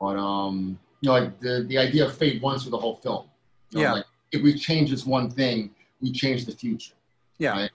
[0.00, 3.26] But um, you know, like the the idea of fate runs through the whole film.
[3.70, 3.92] You know, Yeah.
[3.92, 6.94] Like if we change this one thing, we change the future.
[7.38, 7.50] Yeah.
[7.50, 7.70] Right?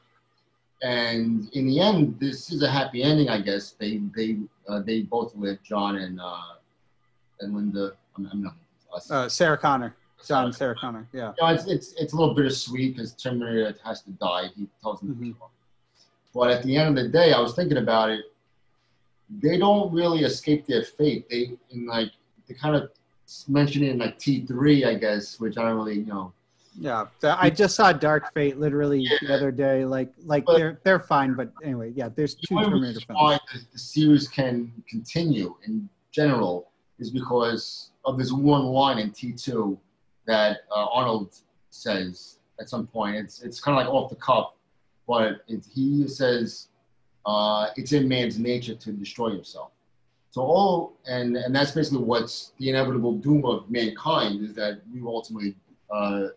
[0.82, 3.72] And in the end, this is a happy ending, I guess.
[3.72, 6.56] They they uh, they both live, John and uh,
[7.40, 7.94] and Linda.
[8.18, 8.56] I'm, I'm not
[9.10, 9.96] uh, Sarah Connor.
[10.26, 11.08] John and Sarah Connor.
[11.14, 11.34] Yeah.
[11.40, 14.48] You know, it's, it's it's a little bittersweet because Terminator has to die.
[14.56, 15.16] He tells him.
[15.16, 15.36] Mhm.
[16.34, 18.26] But at the end of the day, I was thinking about it.
[19.42, 21.30] They don't really escape their fate.
[21.30, 22.12] They in like
[22.48, 22.92] they kind of
[23.48, 26.34] mention it in like T three, I guess, which I don't really you know.
[26.74, 29.84] Yeah, I just saw Dark Fate literally the other day.
[29.84, 32.10] Like, like But- they're they're fine, but anyway, yeah.
[32.10, 33.40] There's two only Terminator films.
[33.54, 39.34] the, the series can continue in general is because of this one line in T
[39.34, 39.78] two
[40.28, 41.36] that uh, Arnold
[41.72, 43.16] says at some point.
[43.18, 44.54] It's it's kind of like off the cuff,
[45.08, 46.70] but it, he says
[47.26, 49.72] uh, it's in man's nature to destroy himself.
[50.30, 55.02] So all and and that's basically what's the inevitable doom of mankind is that we
[55.02, 55.56] ultimately
[55.94, 56.28] uh,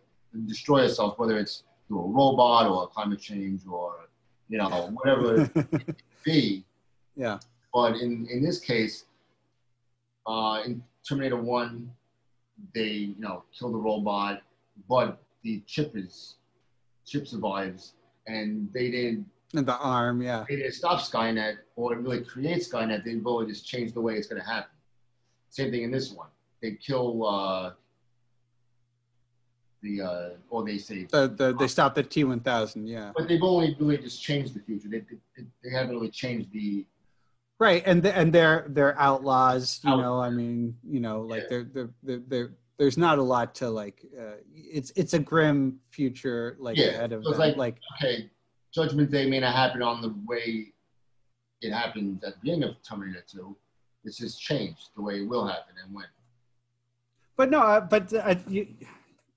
[0.46, 4.08] destroy ourselves, whether it's through a robot or climate change or
[4.48, 6.64] you know whatever it be.
[7.16, 7.38] yeah,
[7.72, 9.04] But in, in this case,
[10.26, 11.90] uh, in Terminator 1,
[12.74, 14.42] they, you know, kill the robot,
[14.88, 16.36] but the chip is,
[17.06, 17.94] chip survives,
[18.26, 20.20] and they didn't, and the arm.
[20.22, 23.04] Yeah, they didn't stop Skynet or really create Skynet.
[23.04, 24.70] They really just changed the way it's going to happen.
[25.50, 26.28] Same thing in this one.
[26.60, 27.72] They kill, uh,
[29.84, 32.86] the, uh, or they say, the, the they stopped at T one thousand.
[32.88, 34.88] Yeah, but they've only really just changed the future.
[34.88, 36.86] They, they, they haven't really changed the,
[37.60, 37.82] right.
[37.86, 39.80] And the, and they're they're outlaws.
[39.84, 41.48] You Out- know, I mean, you know, like Yeah.
[41.50, 44.02] they're, they're they're they're there's not a lot to like.
[44.18, 48.30] Uh, it's it's a grim future like Yeah, ahead of so it's like- like okay,
[48.72, 50.72] Judgment Day may not happen on the way
[51.60, 53.56] it happened at the beginning of Terminator 2.
[54.04, 56.04] It's just changed the way it will happen and when.
[57.36, 58.66] But no, uh, but uh, you,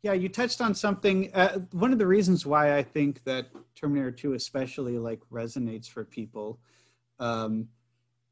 [0.08, 1.30] yeah, you touched on something.
[1.34, 6.06] Uh, one of the reasons why I think that Terminator 2 especially like resonates for
[6.06, 6.60] people
[7.20, 7.68] um,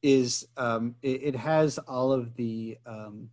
[0.02, 3.30] is um, it, it has all of the um,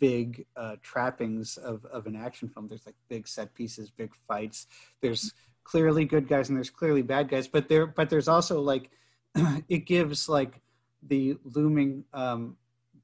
[0.00, 2.66] big uh, trappings of, of an action film.
[2.66, 4.66] There's like big set pieces, big fights.
[5.00, 8.90] There's clearly good guys and there's clearly bad guys, but there but there's also like
[9.68, 10.60] it gives like
[11.06, 12.56] the looming um,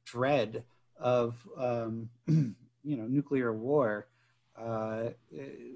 [0.05, 0.65] dread
[0.99, 4.09] of um, you know nuclear war
[4.57, 5.11] uh,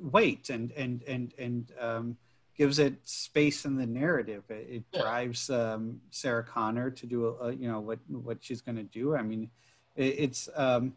[0.00, 2.16] weight and and and and um,
[2.56, 4.44] gives it space in the narrative.
[4.48, 5.02] It, it Yeah.
[5.02, 8.82] drives um, Sarah Connor to do a, a, you know what what she's going to
[8.84, 9.14] do.
[9.16, 9.50] I mean,
[9.96, 10.94] it, it's um,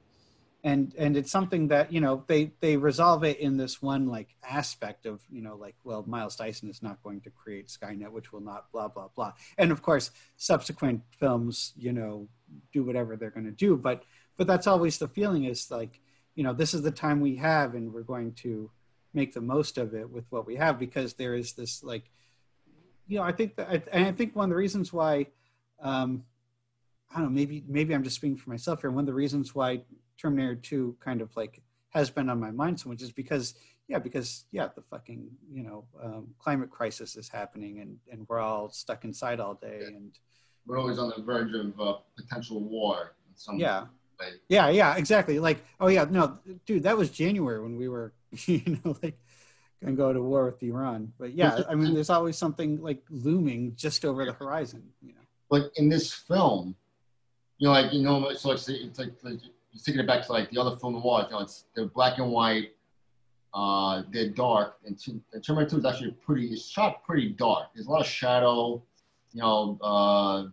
[0.63, 4.35] and and it's something that you know they they resolve it in this one like
[4.43, 8.31] aspect of you know like well Miles Dyson is not going to create Skynet, which
[8.31, 9.33] will not blah blah blah.
[9.57, 12.27] And of course, subsequent films you know
[12.71, 14.03] do whatever they're going to do, but
[14.37, 15.99] but that's always the feeling is like
[16.35, 18.69] you know this is the time we have and we're going to
[19.13, 22.09] make the most of it with what we have because there is this like
[23.07, 25.27] you know i think that I, and i think one of the reasons why
[25.81, 26.23] um
[27.13, 28.91] i don't know maybe maybe i'm just speaking for myself here.
[28.91, 29.81] One of the reasons why
[30.17, 33.55] terminator 2 kind of like has been on my mind so much is because
[33.87, 38.39] yeah because yeah the fucking you know um, climate crisis is happening and and we're
[38.39, 40.17] all stuck inside all day and
[40.65, 43.81] We're always on the verge of uh, potential war in some yeah.
[43.81, 43.87] way.
[44.49, 45.39] Yeah, yeah, exactly.
[45.39, 48.13] Like, oh yeah, no, dude, that was January when we were,
[48.45, 49.17] you know, like
[49.83, 51.11] gonna go to war with Iran.
[51.19, 54.83] But yeah, I mean, there's always something like looming just over the horizon.
[55.01, 55.21] You know.
[55.49, 56.75] But in this film,
[57.57, 59.39] you know, like, you know, it's like, it's like, like
[59.71, 62.31] you're thinking back to like the other film noir, you know, it's, they're black and
[62.31, 62.71] white,
[63.53, 64.97] uh, they're dark, and,
[65.33, 67.67] and Terminator 2 is actually pretty, it's shot pretty dark.
[67.75, 68.81] There's a lot of shadow,
[69.33, 70.45] you know, uh,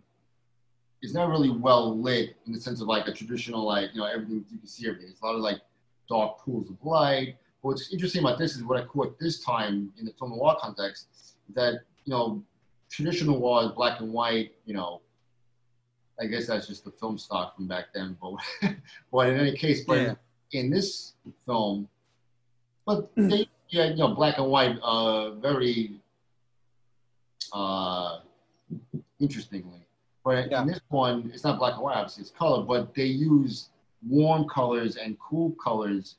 [1.03, 4.07] it's not really well lit in the sense of like a traditional like you know
[4.07, 5.09] everything you can see everything.
[5.11, 5.61] It's a lot of like
[6.09, 7.37] dark pools of light.
[7.63, 10.57] But what's interesting about this is what I caught this time in the film noir
[10.61, 11.75] context that
[12.05, 12.43] you know
[12.91, 14.53] traditional noir is black and white.
[14.67, 15.01] You know,
[16.21, 18.17] I guess that's just the film stock from back then.
[18.21, 18.35] But
[19.13, 20.15] but in any case, but Yeah.
[20.53, 21.15] in this
[21.47, 21.89] film,
[22.87, 26.01] but they yeah you know black and white uh very
[27.53, 28.21] uh
[29.21, 29.88] interestingly.
[30.29, 30.61] But Yeah.
[30.61, 33.71] in this one, it's not black and white, obviously, it's color, but they use
[34.07, 36.17] warm colors and cool colors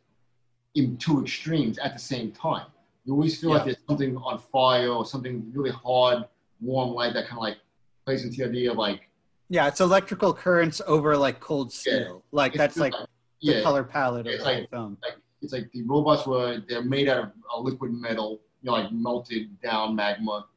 [0.74, 2.66] in two extremes at the same time.
[3.06, 6.26] You always feel like there's something on fire or something really hard,
[6.60, 7.58] warm light that kind of like
[8.04, 9.10] plays into the idea of like,
[9.48, 12.24] Yeah, it's electrical currents over like cold steel.
[12.32, 13.08] Like it's that's just like the
[13.42, 14.98] yeah, color palette of the whole like- film.
[15.44, 18.92] it's like the robots were they're made out of a liquid metal, you know, like
[18.92, 20.48] melted down magma.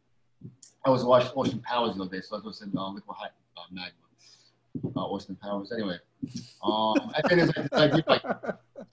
[0.87, 3.29] I was watching Austin Powers the other day, so I was saying uh, liquid high,
[3.57, 3.93] uh, magma.
[4.97, 5.99] Uh, Austin Powers, anyway.
[6.63, 8.23] Um, and then there's like this idea, like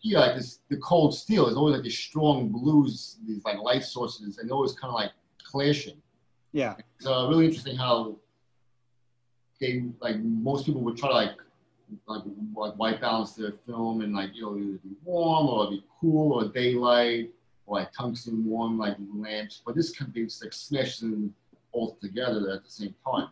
[0.02, 3.84] yeah, like this the cold steel is always like these strong blues, these like light
[3.84, 5.12] sources, and always kind of like
[5.44, 6.02] clashing.
[6.52, 6.76] Yeah.
[6.98, 8.18] It's uh, really interesting how
[9.62, 11.38] they like most people would try to like
[12.08, 12.24] like
[12.56, 16.34] like white balance their film and like you know either be warm or be cool
[16.34, 17.32] or daylight
[17.66, 21.34] or like tungsten warm like lamps, but this can be like smashed them
[21.72, 23.30] all together at the same time,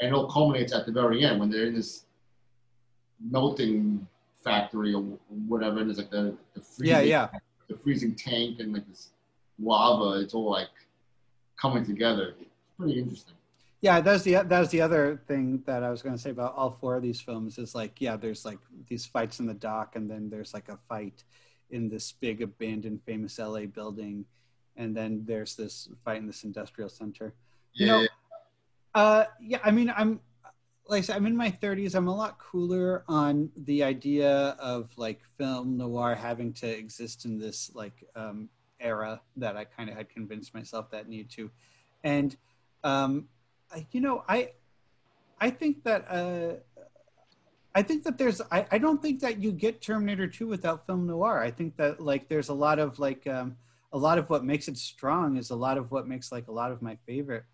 [0.00, 2.04] and it all culminates at the very end when they're in this
[3.20, 4.06] melting
[4.44, 5.02] factory or
[5.48, 7.28] whatever, and like the, the freezing, Yeah, yeah.
[7.68, 9.10] the freezing tank and like this
[9.58, 10.20] lava.
[10.20, 10.68] It's all like
[11.60, 12.34] coming together.
[12.40, 13.34] It's pretty interesting.
[13.82, 16.70] Yeah, that's the that's the other thing that I was going to say about all
[16.80, 20.10] four of these films is like, yeah, there's like these fights in the dock, and
[20.10, 21.24] then there's like a fight
[21.70, 24.24] in this big abandoned famous LA building,
[24.76, 27.34] and then there's this fight in this industrial center.
[27.74, 28.06] You know,
[28.96, 30.20] uh, yeah, I mean, I'm
[30.88, 31.94] like I said, I'm in my 30s.
[31.94, 37.38] I'm a lot cooler on the idea of like film noir having to exist in
[37.38, 38.48] this like um,
[38.80, 41.50] era that I kind of had convinced myself that needed to,
[42.04, 42.34] and
[42.84, 43.28] um,
[43.70, 44.52] I, you know, I
[45.42, 46.54] I think that uh,
[47.74, 51.06] I think that there's I, I don't think that you get Terminator 2 without film
[51.06, 51.42] noir.
[51.42, 53.56] I think that like there's a lot of like um,
[53.92, 56.52] a lot of what makes it strong is a lot of what makes like a
[56.52, 57.44] lot of my favorite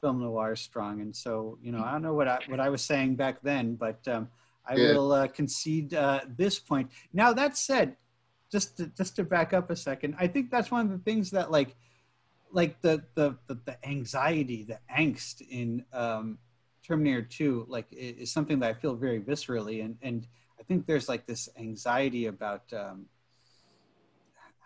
[0.00, 1.00] film noir strong.
[1.00, 3.74] And so you know I don't know what I what I was saying back then,
[3.76, 4.28] but um,
[4.66, 4.92] I Yeah.
[4.92, 6.90] will uh, concede uh, this point.
[7.12, 7.96] Now that said,
[8.50, 11.30] just to, just to back up a second, I think that's one of the things
[11.30, 11.76] that like
[12.52, 16.38] like the the the, the anxiety, the angst in um,
[16.86, 20.26] Terminator 2, like is something that I feel very viscerally, and and
[20.58, 23.06] I think there's like this anxiety about um,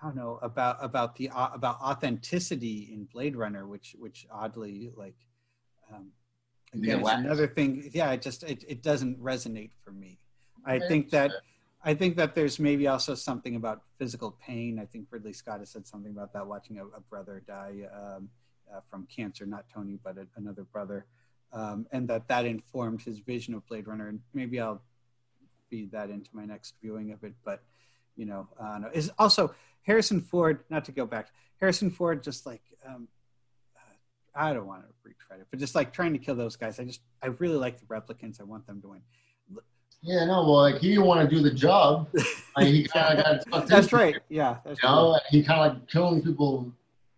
[0.03, 4.91] I don't know about about the uh, about authenticity in Blade Runner, which which oddly
[4.97, 5.17] like
[5.93, 6.13] um,
[6.73, 7.91] Yeah, again, it's another thing.
[7.93, 10.19] Yeah, it just it, it doesn't resonate for me.
[10.65, 10.89] I Okay.
[10.89, 11.33] think that
[11.83, 14.79] I think that there's maybe also something about physical pain.
[14.79, 18.29] I think Ridley Scott has said something about that, watching a, a brother die um,
[18.73, 21.07] uh, from cancer, not Tony, but a, another brother,
[21.53, 24.09] um, and that that informed his vision of Blade Runner.
[24.09, 24.83] And maybe I'll
[25.69, 27.35] feed that into my next viewing of it.
[27.45, 27.63] But
[28.17, 28.89] you know, uh, no.
[28.93, 30.61] is also Harrison Ford.
[30.71, 31.29] Not to go back,
[31.61, 33.09] Harrison Ford, just like um,
[33.77, 33.95] uh,
[34.35, 36.79] I don't want to retread it, but just like trying to kill those guys.
[36.79, 38.41] I just I really like the replicants.
[38.41, 39.01] I want them to win.
[40.03, 42.09] Yeah, no, well, like he didn't want to do the job.
[42.57, 44.17] Like, he kind of got That's right.
[44.29, 46.73] Yeah, that's You know, he kind of like killing people.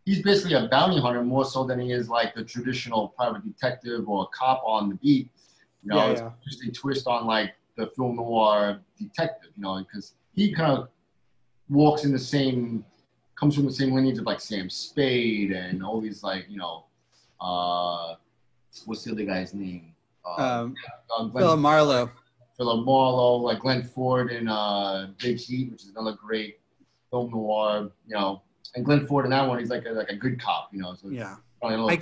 [0.05, 4.07] He's basically a bounty hunter more so than he is like the traditional private detective
[4.11, 5.30] or cop on the beat.
[5.82, 6.30] You know, Yeah, it's yeah.
[6.45, 9.53] just a twist on like the film noir detective.
[9.57, 10.89] You know, because he kind of
[11.68, 12.85] walks in the same,
[13.39, 16.85] comes from the same lineage of like Sam Spade and all these like you know,
[17.41, 18.14] uh,
[18.87, 19.95] what's the other guy's name?
[20.24, 20.74] Uh, Um,
[21.16, 22.11] uh, Philip Marlowe.
[22.57, 26.61] Philip Marlowe, like Glenn Ford in uh, Big Heat, which is another great
[27.11, 28.43] film noir, you know.
[28.74, 30.95] And Glenn Ford in that one, he's like a, like a good cop, you know.
[30.95, 31.37] So Yeah.
[31.62, 31.99] I,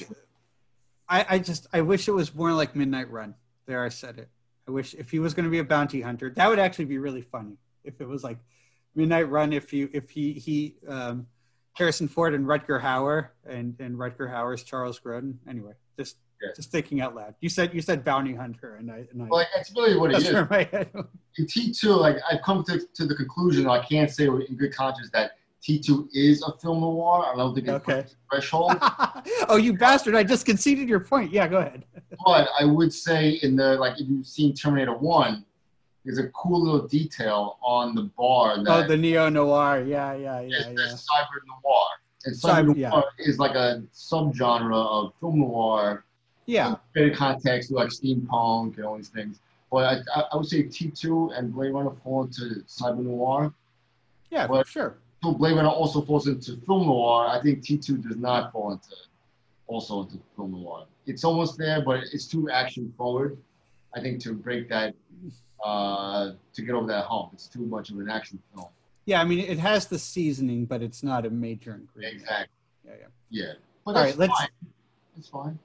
[1.08, 3.34] I, I just I wish it was more like Midnight Run.
[3.66, 4.28] There, I said it.
[4.68, 6.98] I wish if he was going to be a bounty hunter, that would actually be
[6.98, 7.56] really funny.
[7.84, 8.38] If it was like
[8.94, 11.26] Midnight Run, if you if he he um,
[11.74, 15.34] Harrison Ford and Rutger Hauer and and Rutger Hauer's Charles Grodin.
[15.48, 16.48] Anyway, just Yeah.
[16.56, 17.34] just thinking out loud.
[17.40, 20.18] You said you said bounty hunter, and I and I like that's really what it
[20.22, 20.32] is.
[20.32, 20.90] where my head.
[21.38, 24.74] In T two, like I've come to, to the conclusion, I can't say in good
[24.74, 27.24] conscience that T two is a film noir.
[27.32, 28.04] I don't think it's Okay.
[28.30, 28.72] threshold.
[29.48, 30.16] oh, you bastard!
[30.16, 31.32] I just conceded your point.
[31.32, 31.84] Yeah, go ahead.
[32.26, 35.44] but I would say in the like if you've seen Terminator one,
[36.04, 39.82] there's a cool little detail on the bar oh, that Oh, the neo noir.
[39.86, 40.94] Yeah, yeah, yeah, the yeah.
[40.94, 41.86] cyber noir.
[42.24, 42.88] And Cyber- cyber yeah.
[42.90, 46.04] noir is like a subgenre of film noir
[46.46, 49.40] Yeah, created context like steampunk and all these things.
[49.70, 53.52] But I, I, would say T2 and Blade Runner fall into cyber noir.
[54.30, 54.66] yeah, What?
[54.66, 54.96] sure.
[55.22, 57.28] So Blade Runner also falls into film noir.
[57.28, 58.88] I think T2 does not fall into
[59.68, 60.86] also into film noir.
[61.06, 63.38] It's almost there, but it's too action forward.
[63.94, 64.94] I think to break that,
[65.64, 68.66] uh, to get over that hump, it's too much of an action film.
[69.06, 72.22] Yeah, I mean, it has the seasoning, but it's not a major ingredient.
[72.22, 72.54] Exactly.
[72.84, 73.06] Yeah, yeah.
[73.30, 73.52] Yeah.
[73.84, 74.48] But All right, let's- fine.
[75.18, 75.58] It's fine.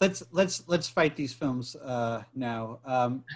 [0.00, 2.80] Let's let's let's fight these films uh, now.
[2.84, 3.24] Um,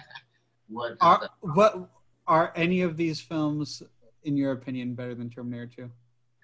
[0.69, 1.29] What are that?
[1.55, 1.89] what
[2.27, 3.81] are any of these films,
[4.23, 5.91] in your opinion, better than Terminator Two?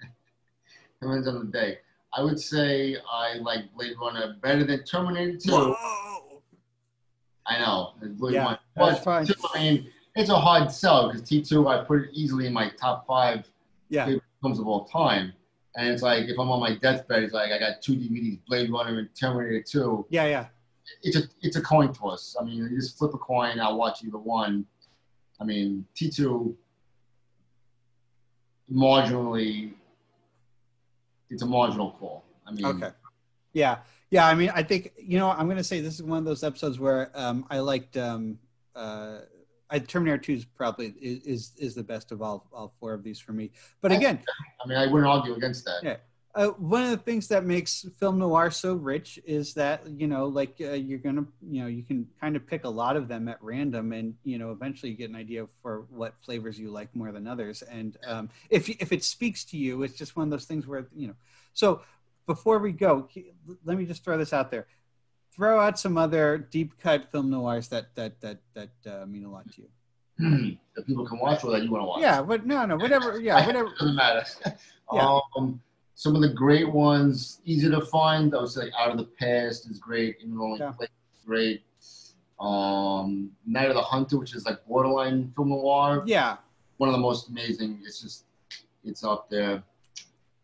[1.02, 1.80] Depends on the day.
[2.16, 5.52] I would say I like Blade Runner better than Terminator 2.
[5.52, 6.13] Whoa!
[7.46, 7.94] I know.
[8.02, 9.26] It's Yeah, But fine.
[9.26, 12.70] T2, I mean, it's a hard sell because T2, I put it easily in my
[12.80, 13.46] top five
[13.90, 15.34] Yeah, favorite films of all time.
[15.76, 18.70] And it's like, if I'm on my deathbed, it's like I got two DVDs, Blade
[18.72, 20.06] Runner and Terminator 2.
[20.10, 20.46] yeah, yeah.
[21.02, 22.36] It's a, it's a coin toss.
[22.40, 24.66] I mean, you just flip a coin, I'll watch either one.
[25.40, 26.54] I mean, T2,
[28.72, 29.74] marginally,
[31.30, 32.24] it's a marginal call.
[32.46, 32.92] I mean, Okay.
[33.54, 33.80] Yeah,
[34.14, 36.24] Yeah, I mean, I think you know, I'm going to say this is one of
[36.24, 37.98] those episodes where um, I liked.
[37.98, 38.38] Um,
[38.76, 39.22] uh,
[39.72, 43.04] I, Terminator Two is probably is, is is the best of all all four of
[43.04, 43.50] these for me.
[43.82, 44.20] But again,
[44.64, 45.80] I mean, I wouldn't argue against that.
[45.82, 45.98] Yeah.
[46.36, 50.28] Uh, one of the things that makes film noir so rich is that you know
[50.28, 53.28] like uh, you're gonna you know you can kind of pick a lot of them
[53.28, 56.96] at random and you know eventually you get an idea for what flavors you like
[56.96, 60.32] more than others and um, if if it speaks to you it's just one of
[60.32, 61.14] those things where you know
[61.54, 61.84] so
[62.26, 63.08] before we go
[63.66, 64.68] let me just throw this out there
[65.36, 69.32] throw out some other deep cut film noirs that that that that uh, mean a
[69.32, 72.46] lot to you that people can watch or that you want to watch yeah but
[72.46, 74.24] no no whatever yeah whatever doesn't matter
[74.94, 75.20] yeah.
[75.36, 75.60] um
[75.96, 78.36] some of the great ones, easy to find.
[78.36, 80.18] I would say like Out of the Past is great.
[80.24, 80.72] In Rolling yeah.
[80.72, 81.64] Place is great.
[82.40, 86.04] Um, Night of the Hunter, which is like borderline film noir.
[86.06, 86.38] Yeah.
[86.78, 87.80] One of the most amazing.
[87.86, 88.26] It's just,
[88.84, 89.64] it's up there.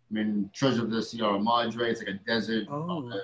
[0.10, 1.92] I mean, Treasure of the Sierra Madre.
[1.92, 3.10] It's like a desert oh.
[3.10, 3.18] uh,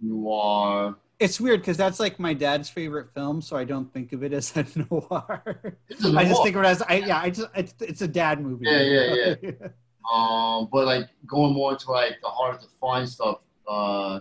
[0.00, 0.96] noir.
[1.18, 4.32] It's weird because that's like my dad's favorite film, so I don't think of it
[4.32, 5.42] as a noir.
[5.44, 6.18] A noir.
[6.18, 8.66] I just think of it as I yeah, I just it's, it's a dad movie.
[8.66, 9.52] Yeah, yeah, yeah.
[10.12, 14.18] Um, but like going more into like the harder to find stuff, uh,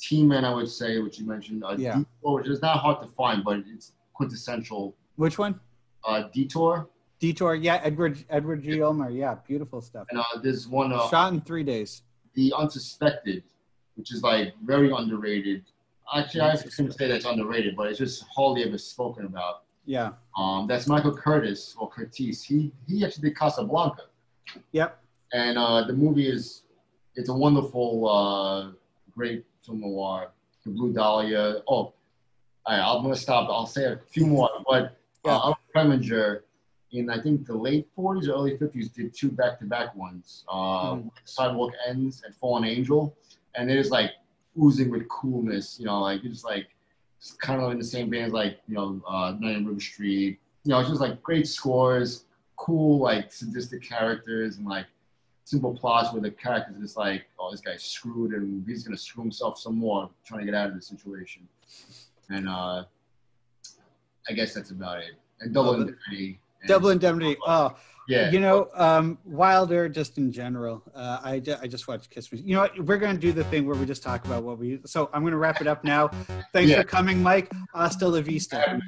[0.00, 1.98] T-Men, I would say, which you mentioned, uh, yeah.
[1.98, 4.96] Detour, which is not hard to find, but it's quintessential.
[5.16, 5.60] Which one?
[6.04, 6.88] Uh, Detour.
[7.24, 8.82] Detour, yeah, Edward Edward G.
[8.82, 10.06] Ulmer, yeah, beautiful stuff.
[10.10, 12.02] And uh, there's one uh, shot in three days.
[12.34, 13.44] The Unsuspected,
[13.94, 15.64] which is like very underrated.
[16.14, 19.62] Actually, I couldn't say that's underrated, but it's just hardly ever spoken about.
[19.86, 20.10] Yeah.
[20.36, 22.44] Um, that's Michael Curtiz or Curtis.
[22.44, 24.02] He he actually did Casablanca.
[24.72, 25.00] Yep.
[25.32, 26.64] And uh, the movie is
[27.14, 28.72] it's a wonderful, uh,
[29.16, 30.30] great film noir.
[30.66, 31.62] The Blue Dahlia.
[31.66, 31.94] Oh,
[32.68, 33.48] right, I'm gonna stop.
[33.48, 34.50] I'll say a few more.
[34.68, 36.40] But uh, Preminger
[36.94, 40.44] in I think the late 40s or early 50s did two back-to-back ones.
[40.48, 41.10] Uh, mm.
[41.24, 43.16] Sidewalk Ends and Fallen Angel,
[43.56, 44.12] and it is like
[44.60, 45.78] oozing with coolness.
[45.78, 46.68] You know, like it's like
[47.18, 50.38] it's kind of in the same vein as like you know uh, 99 River Street.
[50.64, 52.24] You know, it's just like great scores,
[52.56, 54.86] cool like sadistic characters and like
[55.44, 59.22] simple plots where the characters just like, oh, this guy's screwed and he's gonna screw
[59.22, 61.46] himself some more trying to get out of the situation.
[62.30, 62.84] And uh,
[64.28, 65.14] I guess that's about it.
[65.40, 66.40] And double indemnity.
[66.66, 67.36] Double indemnity.
[67.46, 68.30] Oh, yeah.
[68.30, 70.82] You know, um, Wilder, just in general.
[70.94, 72.40] Uh, I, I just watched Kiss Me.
[72.44, 72.84] You know what?
[72.84, 74.80] We're going to do the thing where we just talk about what we.
[74.84, 76.08] So I'm going to wrap it up now.
[76.52, 76.82] Thanks yeah.
[76.82, 77.50] for coming, Mike.
[77.74, 78.80] Hasta la vista.